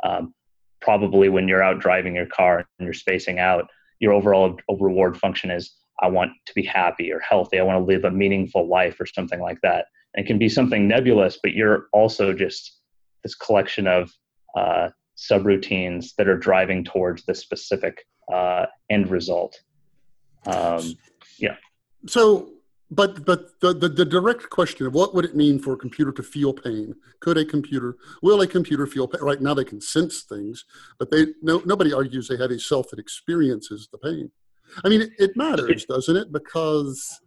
[0.05, 0.33] Um,
[0.81, 5.51] probably when you're out driving your car and you're spacing out, your overall reward function
[5.51, 7.59] is I want to be happy or healthy.
[7.59, 9.87] I want to live a meaningful life or something like that.
[10.15, 12.81] And it can be something nebulous, but you're also just
[13.23, 14.13] this collection of
[14.57, 17.99] uh, subroutines that are driving towards the specific
[18.33, 19.59] uh, end result.
[20.47, 20.97] Um,
[21.39, 21.57] yeah.
[22.07, 22.51] So
[22.91, 26.13] but but the, the, the direct question of what would it mean for a computer
[26.13, 26.95] to feel pain?
[27.21, 29.21] Could a computer will a computer feel pain?
[29.23, 30.65] Right now they can sense things,
[30.99, 34.31] but they no nobody argues they have a self that experiences the pain.
[34.85, 36.33] I mean, it, it matters, doesn't it?
[36.33, 37.21] Because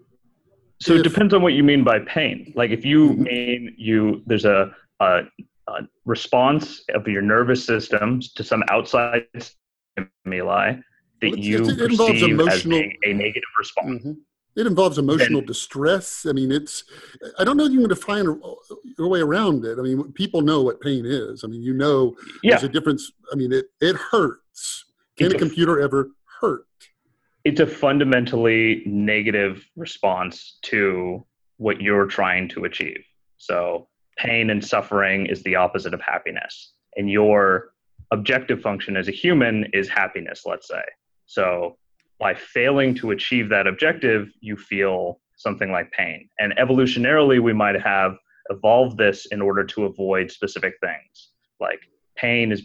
[0.79, 2.53] so if, it depends on what you mean by pain.
[2.55, 3.23] Like if you mm-hmm.
[3.23, 5.23] mean you there's a, a,
[5.67, 5.73] a
[6.05, 10.75] response of your nervous system to some outside stimuli
[11.21, 14.03] that well, you it, perceive as being a negative response.
[14.03, 14.11] Mm-hmm
[14.59, 16.25] it involves emotional and, distress.
[16.27, 16.83] I mean, it's,
[17.37, 18.25] I don't know if you can define
[18.97, 19.79] your way around it.
[19.79, 21.43] I mean, people know what pain is.
[21.43, 22.51] I mean, you know, yeah.
[22.51, 23.11] there's a difference.
[23.31, 24.85] I mean, it, it hurts.
[25.17, 26.09] Can it's a computer ever
[26.41, 26.65] hurt?
[27.45, 31.25] It's a fundamentally negative response to
[31.57, 33.03] what you're trying to achieve.
[33.37, 36.73] So, pain and suffering is the opposite of happiness.
[36.97, 37.71] And your
[38.11, 40.81] objective function as a human is happiness, let's say.
[41.29, 41.77] So,
[42.19, 46.27] by failing to achieve that objective, you feel something like pain.
[46.39, 48.17] And evolutionarily, we might have
[48.49, 51.29] evolved this in order to avoid specific things.
[51.59, 51.81] Like
[52.17, 52.63] pain is,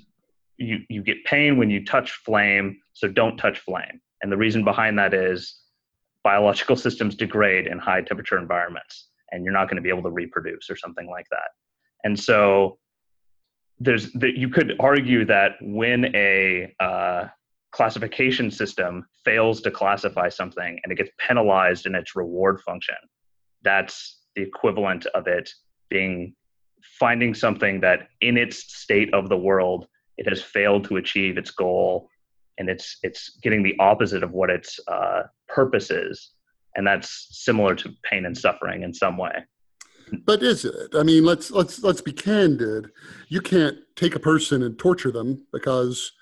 [0.57, 4.00] you, you get pain when you touch flame, so don't touch flame.
[4.22, 5.61] And the reason behind that is
[6.22, 10.11] biological systems degrade in high temperature environments, and you're not going to be able to
[10.11, 11.50] reproduce or something like that.
[12.03, 12.79] And so
[13.79, 17.27] there's that you could argue that when a uh,
[17.74, 22.94] classification system fails to classify something and it gets penalized in its reward function
[23.62, 25.50] that's the equivalent of it
[25.90, 26.34] being
[26.98, 29.87] finding something that in its state of the world
[30.18, 32.08] it has failed to achieve its goal
[32.58, 36.30] and it's it's getting the opposite of what its uh, purpose is.
[36.76, 39.44] And that's similar to pain and suffering in some way.
[40.24, 40.94] But is it?
[40.94, 42.90] I mean let's let's let's be candid.
[43.28, 46.12] You can't take a person and torture them because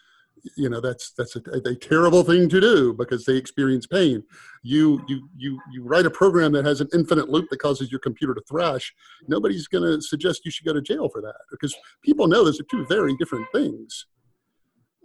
[0.57, 4.23] you know that's that's a, a, terrible thing to do because they experience pain.
[4.63, 8.01] You you you you write a program that has an infinite loop that causes your
[8.01, 8.93] computer to thrash.
[9.29, 11.75] Nobody's going to suggest you should go to jail for that because
[12.05, 14.07] people know those are two very different things.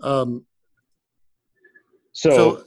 [0.01, 0.45] Um,
[2.11, 2.63] so, so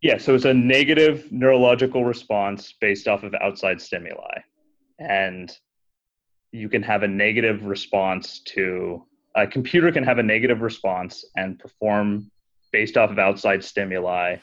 [0.00, 4.40] yeah so it's a negative neurological response based off of outside stimuli.
[4.98, 5.56] And
[6.50, 9.04] you can have a negative response to
[9.42, 12.30] a computer can have a negative response and perform
[12.72, 14.36] based off of outside stimuli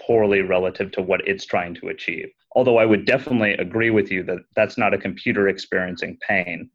[0.00, 2.30] poorly relative to what it's trying to achieve.
[2.52, 6.70] Although I would definitely agree with you that that's not a computer experiencing pain,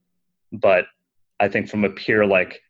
[0.52, 0.86] but
[1.39, 2.62] I think from a pure like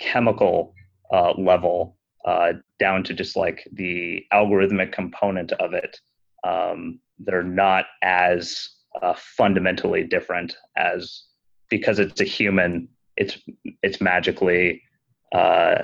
[0.00, 0.74] chemical
[1.12, 6.00] uh, level uh, down to just like the algorithmic component of it,
[6.42, 8.68] um, they're not as
[9.00, 11.24] uh, fundamentally different as
[11.68, 13.38] because it's a human it's
[13.82, 14.82] it's magically
[15.34, 15.82] uh,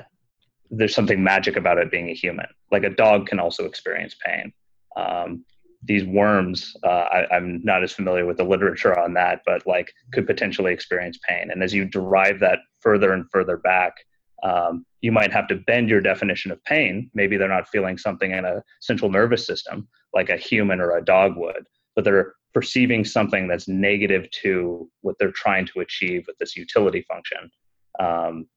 [0.69, 2.47] there's something magic about it being a human.
[2.71, 4.53] Like a dog can also experience pain.
[4.95, 5.45] Um,
[5.83, 9.93] these worms, uh, I, am not as familiar with the literature on that, but like
[10.11, 11.51] could potentially experience pain.
[11.51, 13.93] And as you derive that further and further back,
[14.41, 17.09] Um, you might have to bend your definition of pain.
[17.13, 21.03] Maybe they're not feeling something in a central nervous system like a human or a
[21.03, 26.37] dog would, but they're perceiving something that's negative to what they're trying to achieve with
[26.39, 27.49] this utility function.
[27.99, 28.47] Um,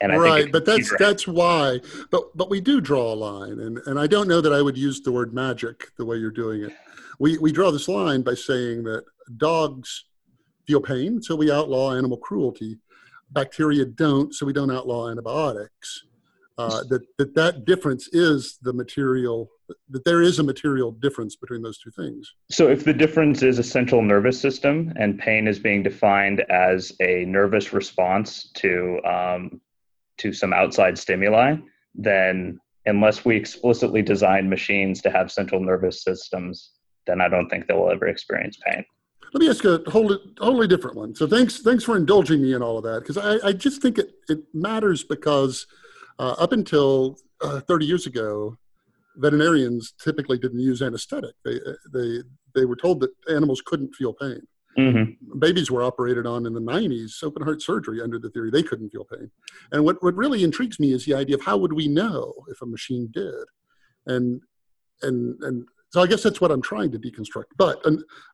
[0.00, 1.78] and right, but that's that's why.
[2.10, 4.76] But but we do draw a line, and and I don't know that I would
[4.76, 6.72] use the word magic the way you're doing it.
[7.20, 9.04] We we draw this line by saying that
[9.36, 10.06] dogs
[10.66, 12.78] feel pain, so we outlaw animal cruelty.
[13.30, 16.04] Bacteria don't, so we don't outlaw antibiotics.
[16.58, 19.50] Uh, that that that difference is the material
[19.90, 22.32] that there is a material difference between those two things.
[22.50, 26.92] So, if the difference is a central nervous system and pain is being defined as
[27.00, 29.60] a nervous response to um,
[30.18, 31.56] to some outside stimuli,
[31.94, 36.72] then unless we explicitly design machines to have central nervous systems,
[37.06, 38.84] then I don't think they will ever experience pain.
[39.32, 41.14] Let me ask a wholly, wholly different one.
[41.14, 43.98] So thanks, thanks for indulging me in all of that because I, I just think
[43.98, 45.66] it, it matters because
[46.18, 48.58] uh, up until uh, 30 years ago,
[49.16, 51.34] veterinarians typically didn't use anesthetic.
[51.44, 51.58] They,
[51.92, 52.18] they,
[52.54, 54.40] they were told that animals couldn't feel pain.
[54.78, 55.38] Mm-hmm.
[55.38, 58.90] Babies were operated on in the 90s, open heart surgery under the theory they couldn't
[58.90, 59.30] feel pain.
[59.70, 62.62] And what, what really intrigues me is the idea of how would we know if
[62.62, 63.44] a machine did?
[64.06, 64.40] And,
[65.02, 67.52] and, and so I guess that's what I'm trying to deconstruct.
[67.56, 67.84] But,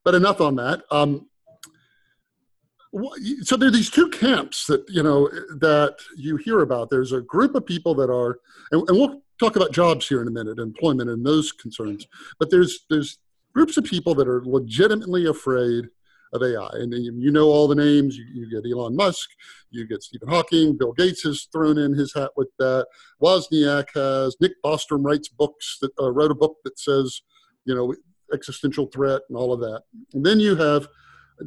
[0.04, 0.82] but enough on that.
[0.92, 1.26] Um,
[3.42, 5.28] so there are these two camps that you know
[5.60, 8.38] that you hear about there's a group of people that are
[8.72, 12.06] and, and, we'll talk about jobs here in a minute employment and those concerns
[12.38, 13.18] but there's there's
[13.54, 15.86] groups of people that are legitimately afraid
[16.32, 19.30] of ai and you know all the names you, you get elon musk
[19.70, 22.86] you get stephen hawking bill gates has thrown in his hat with that
[23.22, 27.22] wozniak has nick bostrom writes books that uh, wrote a book that says
[27.64, 27.94] you know
[28.32, 29.82] existential threat and all of that
[30.12, 30.86] and then you have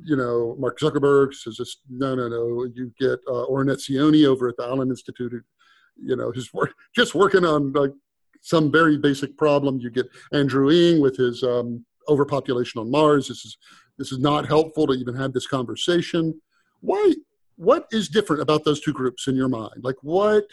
[0.06, 2.68] you know, Mark Zuckerberg says, this, no, no, no.
[2.74, 5.44] You get uh, Ornette over at the Allen Institute,
[5.98, 7.92] you know, who's work, just working on like
[8.42, 9.80] some very basic problem.
[9.80, 13.28] You get Andrew Ng with his um, overpopulation on Mars.
[13.28, 13.58] This is
[13.98, 16.40] this is not helpful to even have this conversation.
[16.82, 17.14] Why?
[17.58, 19.84] What is different about those two groups in your mind?
[19.84, 20.46] Like, what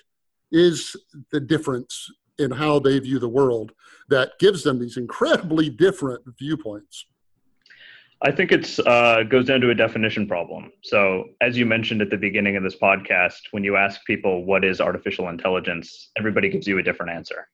[0.53, 0.95] is
[1.33, 3.73] the difference in how they view the world
[4.09, 7.07] that gives them these incredibly different viewpoints?
[8.21, 10.73] I think it's uh, goes down to a definition problem.
[10.83, 14.65] So, as you mentioned at the beginning of this podcast, when you ask people what
[14.65, 17.49] is artificial intelligence, everybody gives you a different answer.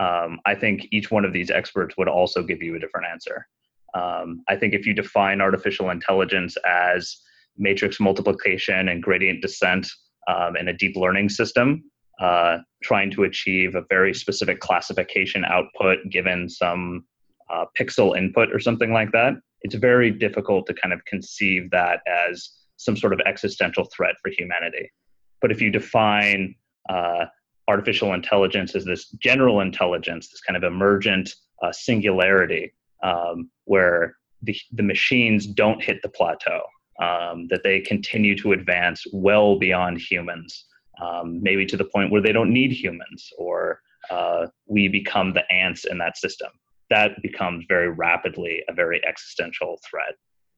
[0.00, 3.46] Um, I think each one of these experts would also give you a different answer.
[3.94, 7.18] Um, I think if you define artificial intelligence as
[7.58, 9.86] matrix multiplication and gradient descent
[10.28, 11.84] um, in a deep learning system,
[12.20, 17.04] uh, trying to achieve a very specific classification output given some
[17.50, 19.34] uh, pixel input or something like that,
[19.66, 24.30] it's very difficult to kind of conceive that as some sort of existential threat for
[24.30, 24.92] humanity.
[25.40, 26.54] But if you define
[26.88, 27.24] uh,
[27.66, 34.56] artificial intelligence as this general intelligence, this kind of emergent uh, singularity, um, where the,
[34.72, 36.62] the machines don't hit the plateau,
[37.02, 40.66] um, that they continue to advance well beyond humans,
[41.02, 43.80] um, maybe to the point where they don't need humans, or
[44.12, 46.50] uh, we become the ants in that system
[46.90, 50.14] that becomes very rapidly a very existential threat.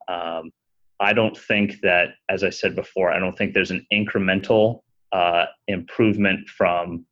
[0.09, 0.51] Um,
[1.01, 4.81] I don't think that, as I said before, I don't think there's an incremental
[5.13, 7.07] uh, improvement from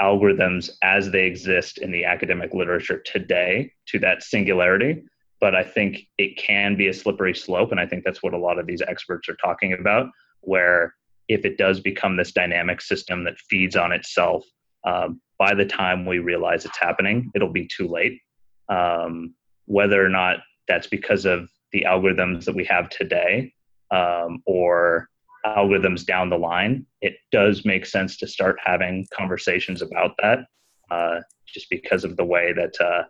[0.00, 5.02] algorithms as they exist in the academic literature today to that singularity.
[5.40, 7.70] But I think it can be a slippery slope.
[7.70, 10.08] And I think that's what a lot of these experts are talking about,
[10.40, 10.94] where
[11.28, 14.44] if it does become this dynamic system that feeds on itself,
[14.84, 18.20] um, by the time we realize it's happening, it'll be too late
[18.68, 19.34] um,
[19.66, 20.38] whether or not
[20.68, 23.52] that's because of the algorithms that we have today
[23.90, 25.08] um, or
[25.44, 30.46] algorithms down the line, it does make sense to start having conversations about that
[30.90, 33.02] uh, just because of the way that uh,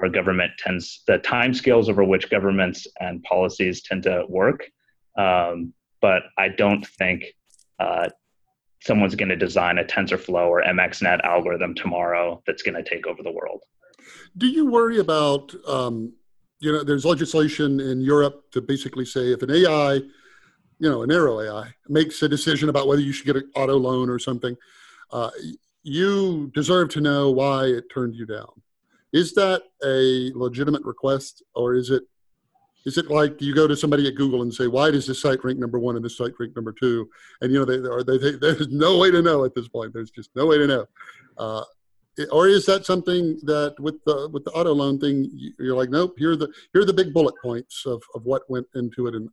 [0.00, 4.64] our government tends, the time scales over which governments and policies tend to work.
[5.16, 7.24] Um, but I don't think
[7.78, 8.08] uh,
[8.82, 13.22] someone's going to design a TensorFlow or MXNet algorithm tomorrow that's going to take over
[13.22, 13.62] the world.
[14.36, 16.12] Do you worry about, um,
[16.60, 21.06] you know, there's legislation in Europe to basically say if an AI, you know, a
[21.06, 24.56] narrow AI makes a decision about whether you should get an auto loan or something,
[25.12, 25.30] uh,
[25.82, 28.50] you deserve to know why it turned you down.
[29.12, 32.02] Is that a legitimate request, or is it
[32.84, 35.42] is it like you go to somebody at Google and say, "Why does this site
[35.44, 37.08] rank number one and this site rank number two?
[37.40, 39.92] And you know, they, they, they, there's no way to know at this point.
[39.94, 40.86] There's just no way to know.
[41.38, 41.62] Uh,
[42.30, 46.14] or is that something that with the with the auto loan thing you're like nope
[46.16, 49.14] here are the here are the big bullet points of, of what went into it.
[49.14, 49.30] And,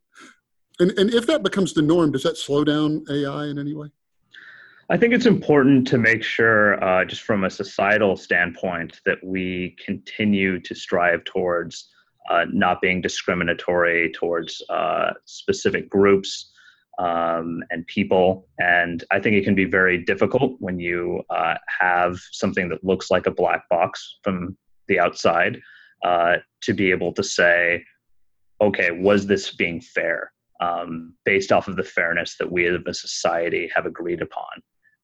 [0.79, 3.89] and and if that becomes the norm does that slow down ai in any way?
[4.89, 9.77] I think it's important to make sure, uh, just from a societal standpoint, that we
[9.85, 11.87] continue to strive towards
[12.29, 16.50] uh, not being discriminatory towards uh, specific groups
[17.01, 18.47] um, and people.
[18.59, 23.09] And I think it can be very difficult when you uh, have something that looks
[23.09, 24.55] like a black box from
[24.87, 25.59] the outside
[26.05, 27.83] uh, to be able to say,
[28.61, 30.31] okay, was this being fair?
[30.59, 34.61] Um, based off of the fairness that we as a society have agreed upon.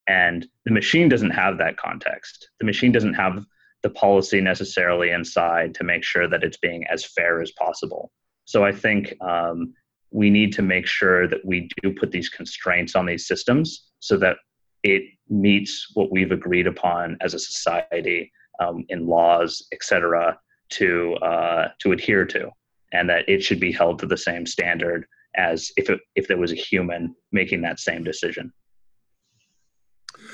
[0.08, 2.50] And the machine doesn't have that context.
[2.60, 3.44] The machine doesn't have
[3.82, 8.12] the policy necessarily inside to make sure that it's being as fair as possible.
[8.46, 9.74] So I think um,
[10.12, 14.18] we need to make sure that we do put these constraints on these systems so
[14.18, 14.38] that
[14.84, 20.38] it meets what we've agreed upon as a society um, in laws, et cetera,
[20.70, 22.50] to uh, to adhere to,
[22.94, 25.06] and that it should be held to the same standard
[25.36, 28.52] as if it, if there was a human making that same decision.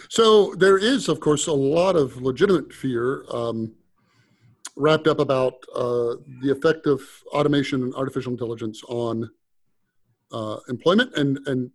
[0.10, 3.74] So there is, of course, a lot of legitimate fear um,
[4.76, 7.02] wrapped up about uh, the effect of
[7.34, 9.30] automation and artificial intelligence on
[10.34, 11.72] uh, employment and and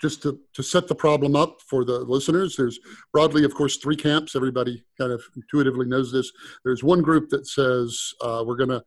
[0.00, 2.78] just to, to set the problem up for the listeners, there's
[3.12, 4.36] broadly, of course, three camps.
[4.36, 6.30] Everybody kind of intuitively knows this.
[6.64, 8.82] There's one group that says uh, we're going to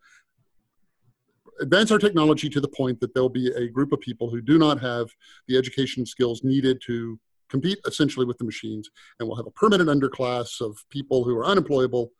[1.59, 4.57] advance our technology to the point that there'll be a group of people who do
[4.57, 5.09] not have
[5.47, 7.19] the education skills needed to
[7.49, 11.45] compete essentially with the machines, and we'll have a permanent underclass of people who are
[11.45, 12.11] unemployable.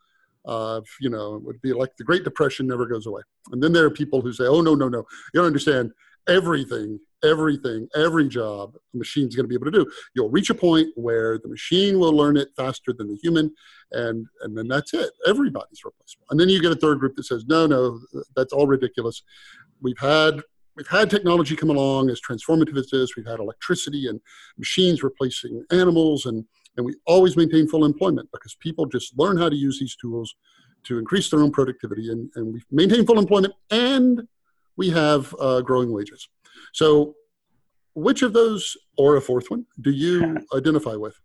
[0.44, 3.22] Uh, you know, it would be like the Great Depression never goes away.
[3.52, 5.06] And then there are people who say, "Oh no, no, no!
[5.34, 5.92] You don't understand
[6.28, 9.92] everything, everything, every job the machine's going to be able to do.
[10.16, 13.52] You'll reach a point where the machine will learn it faster than the human,
[13.92, 15.12] and and then that's it.
[15.28, 16.26] Everybody's replaceable.
[16.30, 18.00] And then you get a third group that says, no, no,
[18.36, 19.24] that's all ridiculous.
[19.82, 20.42] We've had
[20.76, 23.16] we've had technology come along as transformative as this.
[23.16, 24.20] We've had electricity and
[24.58, 26.46] machines replacing animals, and
[26.78, 30.36] and we always maintain full employment because people just learn how to use these tools
[30.84, 34.28] to increase their own productivity, and, and we maintain full employment and
[34.78, 36.28] we have uh, growing wages.
[36.74, 37.16] So,
[37.94, 41.20] which of those, or a fourth one, do you identify with?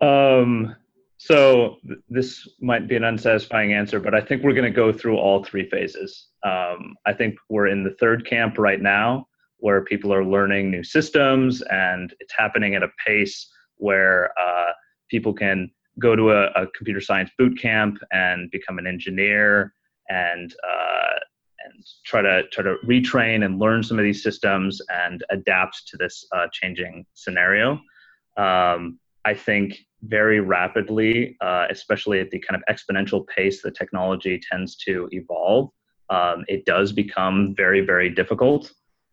[0.00, 0.76] Um,
[1.18, 4.92] so th- this might be an unsatisfying answer, but I think we're going to go
[4.92, 6.28] through all three phases.
[6.44, 9.26] Um, I think we're in the third camp right now,
[9.58, 14.72] where people are learning new systems, and it's happening at a pace where uh,
[15.10, 15.68] people can
[15.98, 19.72] go to a, a, computer science boot camp and become an engineer
[20.08, 21.18] and uh,
[21.72, 25.96] and try to try to retrain and learn some of these systems and adapt to
[25.96, 27.80] this uh, changing scenario.
[28.36, 34.40] Um, I think very rapidly, uh, especially at the kind of exponential pace that technology
[34.50, 35.70] tends to evolve,
[36.10, 38.72] um, it does become very very difficult.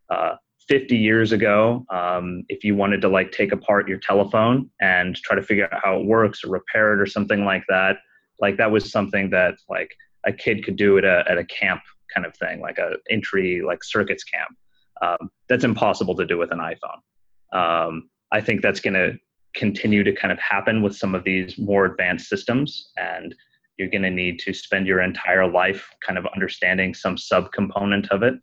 [0.10, 0.36] Uh,
[0.68, 5.36] 50 years ago, um, if you wanted to like take apart your telephone and try
[5.36, 7.98] to figure out how it works or repair it or something like that,
[8.40, 9.96] like that was something that like
[10.26, 11.82] a kid could do at a, at a camp
[12.16, 14.56] kind of thing, like a entry like circuits camp.
[15.02, 17.58] Um, that's impossible to do with an iPhone.
[17.58, 19.18] Um, I think that's going to
[19.56, 23.36] continue to kind of happen with some of these more advanced systems, and
[23.78, 28.24] you're going to need to spend your entire life kind of understanding some subcomponent of
[28.24, 28.36] it.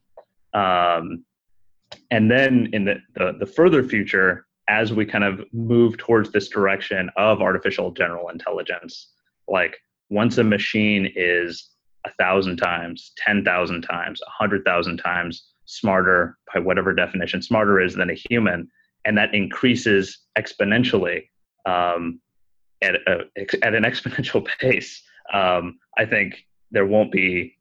[0.54, 1.24] Um,
[2.10, 6.48] and then in the, the, the further future, as we kind of move towards this
[6.48, 9.12] direction of artificial general intelligence,
[9.48, 9.76] like
[10.10, 11.70] once a machine is
[12.04, 17.94] a thousand times, 10,000 times, a hundred thousand times smarter by whatever definition smarter is
[17.94, 18.68] than a human.
[19.04, 21.28] And that increases exponentially
[21.66, 22.20] um,
[22.82, 23.24] at, a,
[23.62, 25.02] at an exponential pace.
[25.32, 27.56] Um, I think there won't be,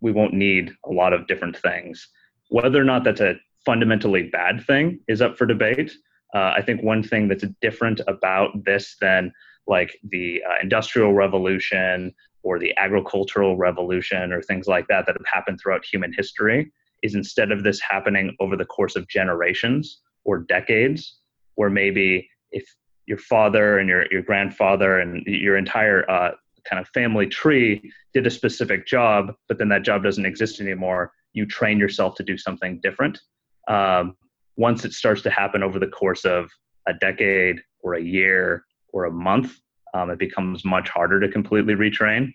[0.00, 2.08] we won't need a lot of different things.
[2.48, 5.92] Whether or not that's a fundamentally bad thing is up for debate.
[6.34, 9.32] Uh, I think one thing that's different about this than
[9.66, 15.26] like the uh, industrial revolution or the agricultural revolution or things like that that have
[15.32, 16.72] happened throughout human history
[17.02, 21.18] is instead of this happening over the course of generations or decades
[21.54, 22.64] where maybe if
[23.06, 26.30] your father and your, your grandfather and your entire uh,
[26.68, 27.82] kind of family tree
[28.14, 32.22] did a specific job but then that job doesn't exist anymore you train yourself to
[32.22, 33.20] do something different.
[33.68, 34.16] Um,
[34.56, 36.50] once it starts to happen over the course of
[36.86, 39.58] a decade or a year or a month
[39.94, 42.32] um, it becomes much harder to completely retrain.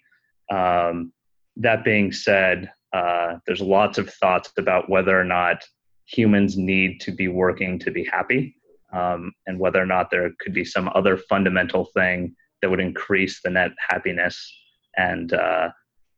[0.51, 1.11] Um,
[1.57, 5.65] that being said, uh, there's lots of thoughts about whether or not
[6.05, 8.55] humans need to be working to be happy,
[8.93, 13.41] um, and whether or not there could be some other fundamental thing that would increase
[13.43, 14.51] the net happiness
[14.95, 15.69] and uh,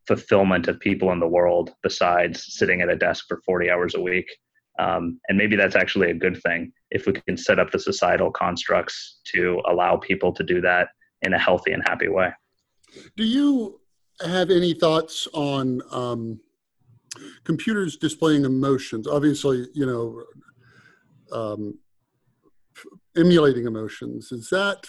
[0.08, 4.02] fulfillment of people in the world besides sitting at a desk for 40 hours a
[4.02, 4.30] week.
[4.78, 8.32] Um, and maybe that's actually a good thing if we can set up the societal
[8.32, 10.90] constructs to allow people to do that
[11.22, 12.32] in a healthy and happy way.
[13.15, 13.80] Do you
[14.26, 16.39] have any thoughts on um,
[17.43, 19.07] computers displaying emotions?
[19.07, 20.24] Obviously, you know,
[21.32, 21.78] um,
[23.17, 24.32] emulating emotions.
[24.32, 24.86] Is that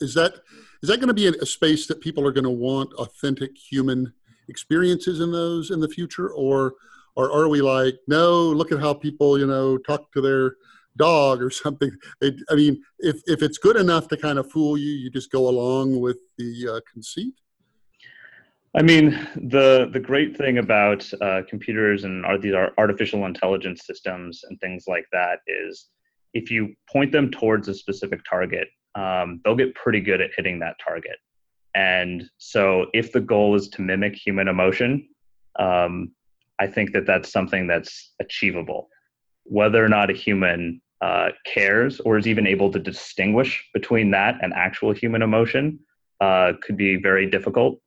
[0.00, 0.34] is that
[0.82, 4.12] is that going to be a space that people are going to want authentic human
[4.48, 6.74] experiences in those in the future, or
[7.14, 10.56] or are we like, no, look at how people you know talk to their
[10.96, 11.90] dog or something.
[12.20, 15.30] It, I mean, if if it's good enough to kind of fool you, you just
[15.30, 17.34] go along with the uh, conceit.
[18.74, 24.44] I mean, the the great thing about uh, computers and are these artificial intelligence systems
[24.48, 25.88] and things like that is,
[26.32, 30.58] if you point them towards a specific target, um, they'll get pretty good at hitting
[30.60, 31.16] that target.
[31.74, 35.06] And so, if the goal is to mimic human emotion,
[35.58, 36.12] um,
[36.58, 38.88] I think that that's something that's achievable.
[39.44, 44.38] Whether or not a human uh, cares or is even able to distinguish between that
[44.40, 45.78] and actual human emotion
[46.20, 47.78] uh, could be very difficult.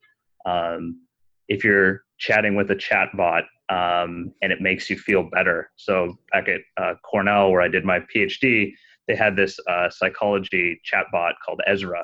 [0.45, 1.01] Um,
[1.47, 5.71] if you're chatting with a chat bot um, and it makes you feel better.
[5.75, 8.73] So back at uh, Cornell, where I did my PhD,
[9.07, 12.03] they had this uh, psychology chatbot called ELIZA.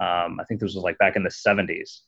[0.00, 2.00] Um, I think this was like back in the 70s,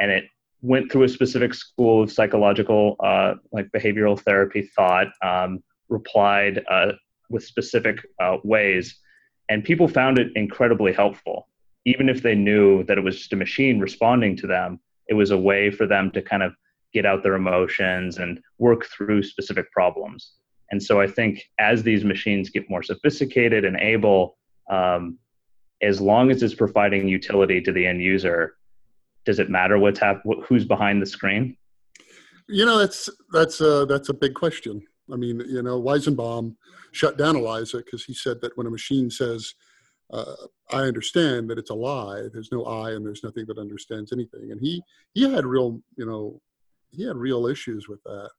[0.00, 0.24] and it
[0.60, 6.92] went through a specific school of psychological, uh, like behavioral therapy thought, um, replied uh,
[7.32, 8.98] with specific uh, ways,
[9.48, 11.48] and people found it incredibly helpful.
[11.84, 14.78] Even if they knew that it was just a machine responding to them,
[15.08, 16.52] it was a way for them to kind of
[16.94, 20.34] get out their emotions and work through specific problems.
[20.70, 24.38] And so I think as these machines get more sophisticated and able,
[24.70, 25.18] um,
[25.82, 28.54] as long as it's providing utility to the end user,
[29.24, 31.56] does it matter what's hap- who's behind the screen?
[32.48, 34.82] You know, that's that's a that's a big question.
[35.12, 36.54] I mean, you know, Weizenbaum
[36.92, 39.54] shut down ELIZA because he said that when a machine says,
[40.12, 40.34] uh,
[40.70, 42.28] "I understand," that it's a lie.
[42.32, 44.52] There's no I, and there's nothing that understands anything.
[44.52, 44.82] And he
[45.14, 46.40] he had real, you know,
[46.90, 48.30] he had real issues with that.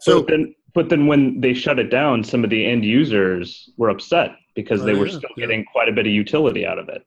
[0.00, 3.70] So but then, but then when they shut it down, some of the end users
[3.76, 5.72] were upset because they uh, were yeah, still getting yeah.
[5.72, 7.02] quite a bit of utility out of it.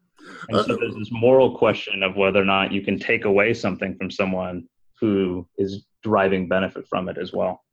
[0.50, 3.54] And uh, so there's this moral question of whether or not you can take away
[3.54, 4.68] something from someone
[5.00, 7.65] who is deriving benefit from it as well.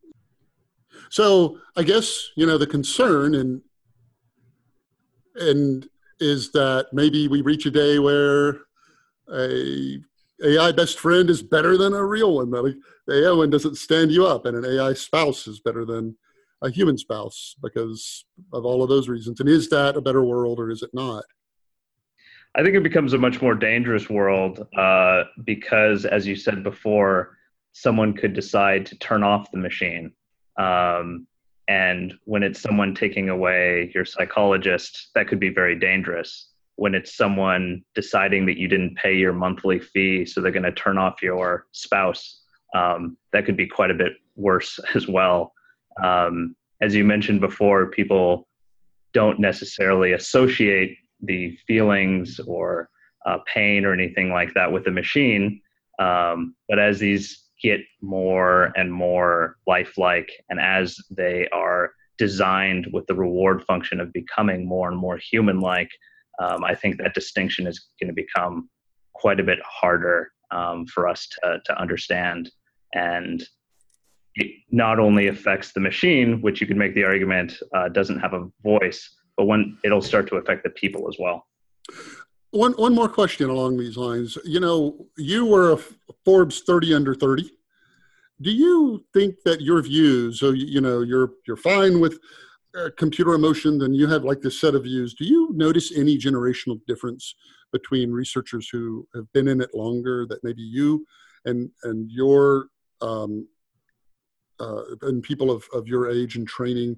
[1.11, 3.63] So I guess you know the concern and
[5.37, 5.89] and
[6.21, 8.61] is that maybe we reach a day where
[9.33, 9.99] a
[10.45, 12.51] AI best friend is better than a real one.
[12.51, 12.75] Like
[13.07, 16.17] the AI one doesn't stand you up, and an AI spouse is better than
[16.63, 19.41] a human spouse because of all of those reasons.
[19.41, 21.25] And is that a better world or is it not?
[22.55, 27.39] I think it becomes a much more dangerous world uh, because, as you said before,
[27.73, 30.13] someone could decide to turn off the machine.
[30.57, 31.27] Um,
[31.69, 37.17] and when it's someone taking away your psychologist, that could be very dangerous when it's
[37.17, 41.23] someone deciding that you didn't pay your monthly fee, so they're going to turn off
[41.23, 42.43] your spouse.
[42.75, 45.53] Um, that could be quite a bit worse as well.
[46.03, 48.49] Um, as you mentioned before, people
[49.13, 52.89] don't necessarily associate the feelings or
[53.27, 55.61] uh, pain or anything like that with the machine.
[55.99, 63.07] Um, but as these get more and more lifelike, and as they are designed with
[63.07, 65.91] the reward function of becoming more and more human like,
[66.41, 68.69] um, I think that distinction is going to become
[69.13, 72.51] quite a bit harder um, for us to, to understand.
[72.95, 73.43] And
[74.35, 78.35] it not only affects the machine, which you can make the argument uh, doesn't have
[78.35, 81.47] a voice, but when it'll start to affect the people as well.
[82.53, 84.37] One, one more question along these lines.
[84.45, 85.79] You know, you were a
[86.25, 87.51] Forbes 30 under 30.
[88.43, 92.19] Do you think that your views, so you know, you're you're fine with
[92.79, 95.15] uh, computer emotion, then you have like this set of views.
[95.15, 97.35] Do you notice any generational difference
[97.73, 101.07] between researchers who have been in it longer that maybe you
[101.45, 102.67] and and your
[103.01, 103.47] um,
[104.61, 106.97] uh, and people of, of your age and training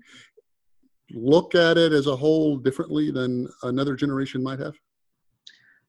[1.10, 4.74] look at it as a whole differently than another generation might have?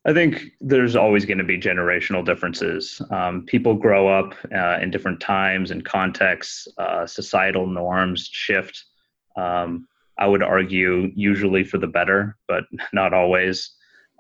[0.08, 3.02] I think there's always going to be generational differences.
[3.10, 6.68] Um, people grow up uh, in different times and contexts.
[6.78, 8.86] Uh, societal norms shift.
[9.36, 9.88] Um,
[10.20, 13.72] I would argue usually for the better, but not always.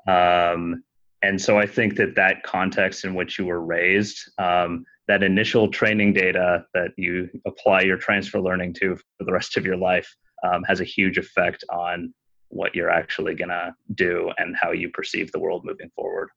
[0.08, 0.84] Um,
[1.22, 5.68] and so I think that that context in which you were raised, um, that initial
[5.68, 10.16] training data that you apply your transfer learning to for the rest of your life,
[10.44, 12.14] um, has a huge effect on
[12.56, 16.30] what you're actually going to do and how you perceive the world moving forward.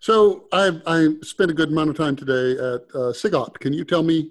[0.00, 3.58] So I, I spent a good amount of time today at uh, SigOpt.
[3.58, 4.30] Can you tell me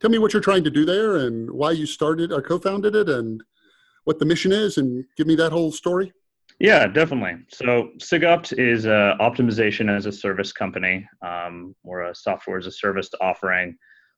[0.00, 3.08] tell me what you're trying to do there and why you started or co-founded it
[3.08, 3.42] and
[4.04, 6.12] what the mission is and give me that whole story.
[6.58, 7.36] Yeah, definitely.
[7.48, 11.08] So SigOpt is a optimization as a service company.
[11.22, 13.76] Um, we're a software as a service offering.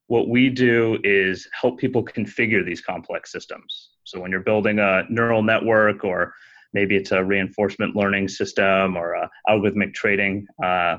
[0.09, 3.91] What we do is help people configure these complex systems.
[4.05, 6.35] So when you're building a neural network or
[6.73, 10.99] maybe it's a reinforcement learning system or a algorithmic trading uh, uh,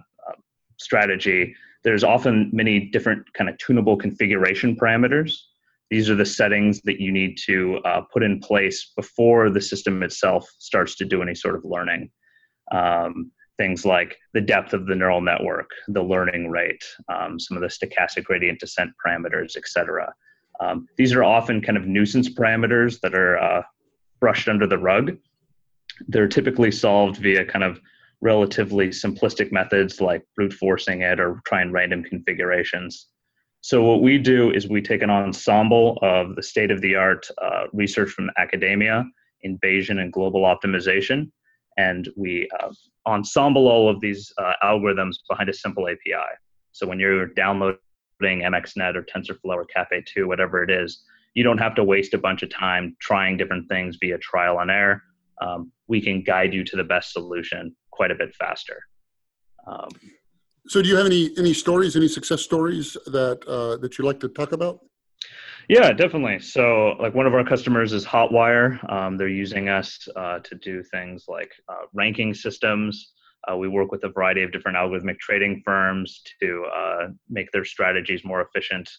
[0.78, 5.34] strategy, there's often many different kind of tunable configuration parameters.
[5.90, 10.02] These are the settings that you need to uh, put in place before the system
[10.02, 12.10] itself starts to do any sort of learning.
[12.72, 16.84] Um, things like the depth of the neural network, the learning rate,
[17.14, 20.12] um, some of the stochastic gradient descent parameters, et cetera.
[20.64, 23.64] Um, these are often kind of nuisance parameters that are uh,
[24.20, 25.18] brushed under the rug.
[26.08, 27.80] They're typically solved via kind of
[28.22, 33.08] relatively simplistic methods like brute forcing it or trying random configurations.
[33.62, 37.28] So what we do is we take an ensemble of the state of the art
[37.42, 39.06] uh, research from academia
[39.42, 41.32] in Bayesian and global optimization,
[41.78, 42.70] and we uh,
[43.08, 46.30] ensemble all of these uh, algorithms behind a simple API.
[46.72, 47.80] So when you're downloading
[48.22, 51.04] MXNet or TensorFlow or Caffe2, whatever it is,
[51.34, 54.70] you don't have to waste a bunch of time trying different things via trial and
[54.70, 55.02] error.
[55.42, 58.80] Um, we can guide you to the best solution quite a bit faster.
[59.68, 59.90] Um,
[60.68, 64.20] so, do you have any any stories, any success stories that uh, that you like
[64.22, 64.80] to talk about?
[65.70, 66.40] Yeah, definitely.
[66.40, 68.92] So, like one of our customers is Hotwire.
[68.92, 73.14] Um, they're using us uh, to do things like uh, ranking systems.
[73.50, 77.66] Uh, we work with a variety of different algorithmic trading firms to uh, make their
[77.66, 78.90] strategies more efficient.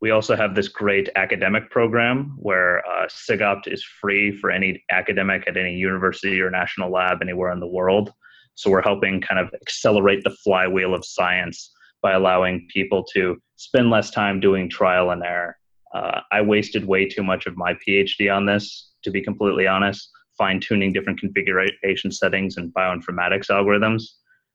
[0.00, 5.46] We also have this great academic program where uh, SigOpt is free for any academic
[5.46, 8.12] at any university or national lab anywhere in the world.
[8.54, 11.72] So we're helping kind of accelerate the flywheel of science
[12.02, 15.56] by allowing people to spend less time doing trial and error.
[15.94, 20.08] Uh, I wasted way too much of my PhD on this, to be completely honest,
[20.40, 24.02] fine tuning different configuration settings and bioinformatics algorithms.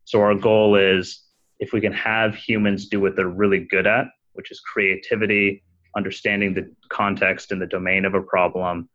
[0.05, 1.21] So our goal is
[1.59, 5.63] if we can have humans do what they're really good at, which is creativity,
[5.95, 8.89] understanding the context and the domain of a problem,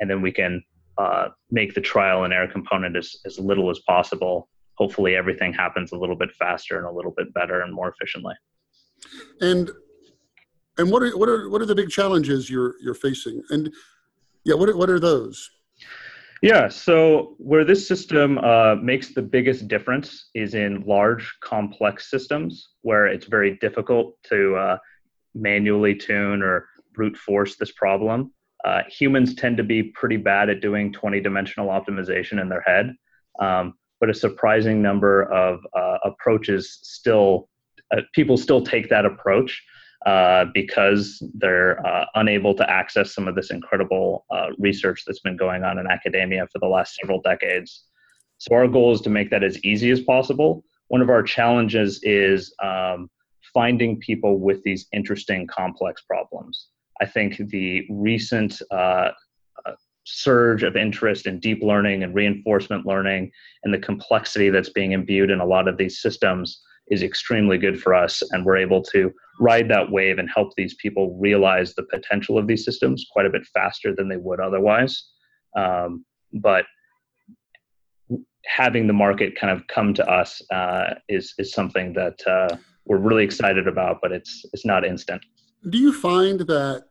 [0.00, 0.62] and then we can
[0.98, 4.48] uh, make the trial and error component as, as little as possible.
[4.76, 8.34] Hopefully, everything happens a little bit faster and a little bit better and more efficiently.
[9.40, 9.70] And
[10.76, 13.42] and what are what are what are the big challenges you're you're facing?
[13.50, 13.72] And
[14.44, 15.50] yeah, what are, what are those?
[16.44, 22.68] Yeah, so where this system uh, makes the biggest difference is in large, complex systems
[22.82, 24.76] where it's very difficult to uh,
[25.34, 28.34] manually tune or brute force this problem.
[28.62, 32.94] Uh, humans tend to be pretty bad at doing 20 dimensional optimization in their head,
[33.40, 37.48] um, but a surprising number of uh, approaches still,
[37.96, 39.64] uh, people still take that approach.
[40.06, 45.36] Uh, because they're uh, unable to access some of this incredible uh, research that's been
[45.36, 47.84] going on in academia for the last several decades.
[48.36, 50.62] So, our goal is to make that as easy as possible.
[50.88, 53.08] One of our challenges is um,
[53.54, 56.68] finding people with these interesting, complex problems.
[57.00, 59.10] I think the recent uh,
[59.64, 59.72] uh,
[60.04, 63.30] surge of interest in deep learning and reinforcement learning
[63.62, 67.80] and the complexity that's being imbued in a lot of these systems is extremely good
[67.80, 69.10] for us and we're able to
[69.40, 73.30] ride that wave and help these people realize the potential of these systems quite a
[73.30, 75.10] bit faster than they would otherwise.
[75.56, 76.66] Um, but
[78.46, 82.98] having the market kind of come to us uh, is is something that uh, we're
[82.98, 85.24] really excited about but it's it's not instant.
[85.68, 86.84] Do you find that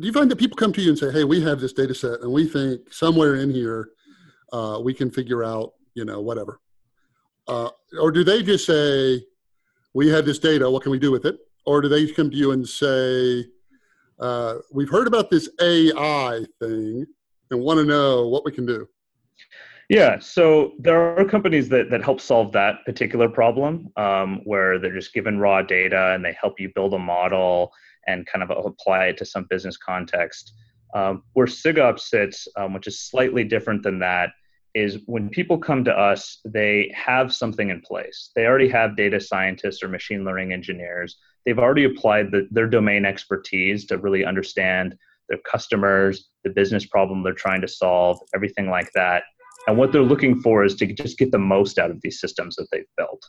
[0.00, 1.94] do you find that people come to you and say hey we have this data
[1.94, 3.90] set and we think somewhere in here
[4.52, 6.60] uh, we can figure out you know whatever
[7.48, 7.70] uh,
[8.00, 9.22] or do they just say,
[9.94, 11.38] we have this data, what can we do with it?
[11.66, 13.44] Or do they come to you and say,
[14.20, 17.06] uh, we've heard about this AI thing
[17.50, 18.86] and want to know what we can do?
[19.88, 24.94] Yeah, so there are companies that, that help solve that particular problem um, where they're
[24.94, 27.72] just given raw data and they help you build a model
[28.06, 30.52] and kind of apply it to some business context.
[30.94, 34.30] Um, where SigOpt sits, um, which is slightly different than that,
[34.74, 38.30] is when people come to us, they have something in place.
[38.34, 41.16] They already have data scientists or machine learning engineers.
[41.44, 44.96] They've already applied the, their domain expertise to really understand
[45.28, 49.24] their customers, the business problem they're trying to solve, everything like that.
[49.66, 52.56] And what they're looking for is to just get the most out of these systems
[52.56, 53.22] that they've built.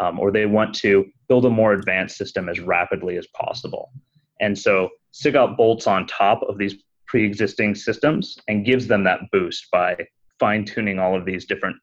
[0.00, 3.92] Um, or they want to build a more advanced system as rapidly as possible.
[4.40, 6.76] And so SigOpt bolts on top of these
[7.06, 9.96] pre existing systems and gives them that boost by
[10.42, 11.76] fine tuning all of these different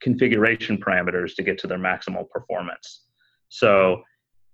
[0.00, 2.86] configuration parameters to get to their maximal performance.
[3.48, 4.02] So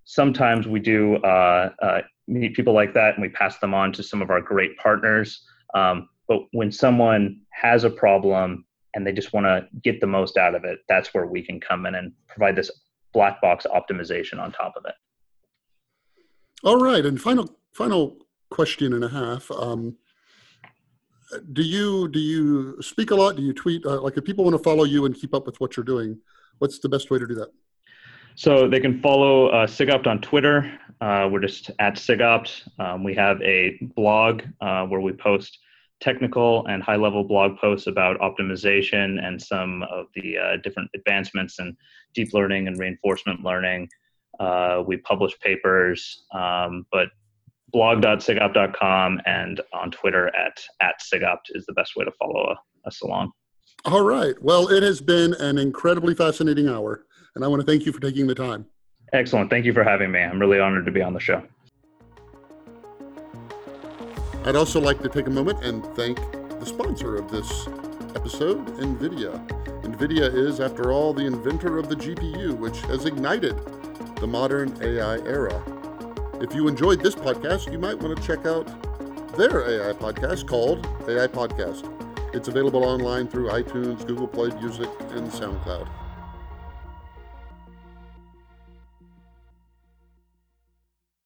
[0.05, 4.03] sometimes we do uh, uh, meet people like that and we pass them on to
[4.03, 5.43] some of our great partners.
[5.74, 8.64] Um, but when someone has a problem
[8.95, 11.61] and they just want to get the most out of it, that's where we can
[11.61, 12.70] come in and provide this
[13.12, 14.95] black box optimization on top of it.
[16.64, 18.16] All right, and final final
[18.51, 19.51] question and a half.
[19.51, 19.99] Um,
[21.53, 23.37] do you do you speak a lot?
[23.37, 23.85] Do you tweet?
[23.85, 26.18] Uh, like, if people want to follow you and keep up with what you're doing,
[26.59, 27.49] what's the best way to do that?
[28.35, 30.79] So they can follow uh, SigOpt on Twitter.
[31.01, 32.68] Uh, we're just at SigOpt.
[32.79, 35.59] Um, we have a blog uh, where we post
[36.01, 41.59] technical and high level blog posts about optimization and some of the uh, different advancements
[41.59, 41.74] in
[42.14, 43.89] deep learning and reinforcement learning.
[44.39, 47.09] Uh, we publish papers, um, but
[47.77, 52.55] blog.sigopt.com and on Twitter at, at SigOpt is the best way to follow
[52.87, 53.31] us along.
[53.85, 54.35] All right.
[54.41, 57.05] Well, it has been an incredibly fascinating hour,
[57.35, 58.64] and I want to thank you for taking the time.
[59.12, 59.51] Excellent.
[59.51, 60.20] Thank you for having me.
[60.20, 61.43] I'm really honored to be on the show.
[64.47, 66.16] I'd also like to take a moment and thank
[66.59, 67.68] the sponsor of this
[68.14, 69.83] episode, NVIDIA.
[69.83, 73.55] NVIDIA is, after all, the inventor of the GPU, which has ignited
[74.16, 75.76] the modern AI era.
[76.39, 78.66] If you enjoyed this podcast, you might want to check out
[79.39, 81.91] their AI podcast called AI Podcast.
[82.34, 85.89] It's available online through iTunes, Google Play Music, and SoundCloud.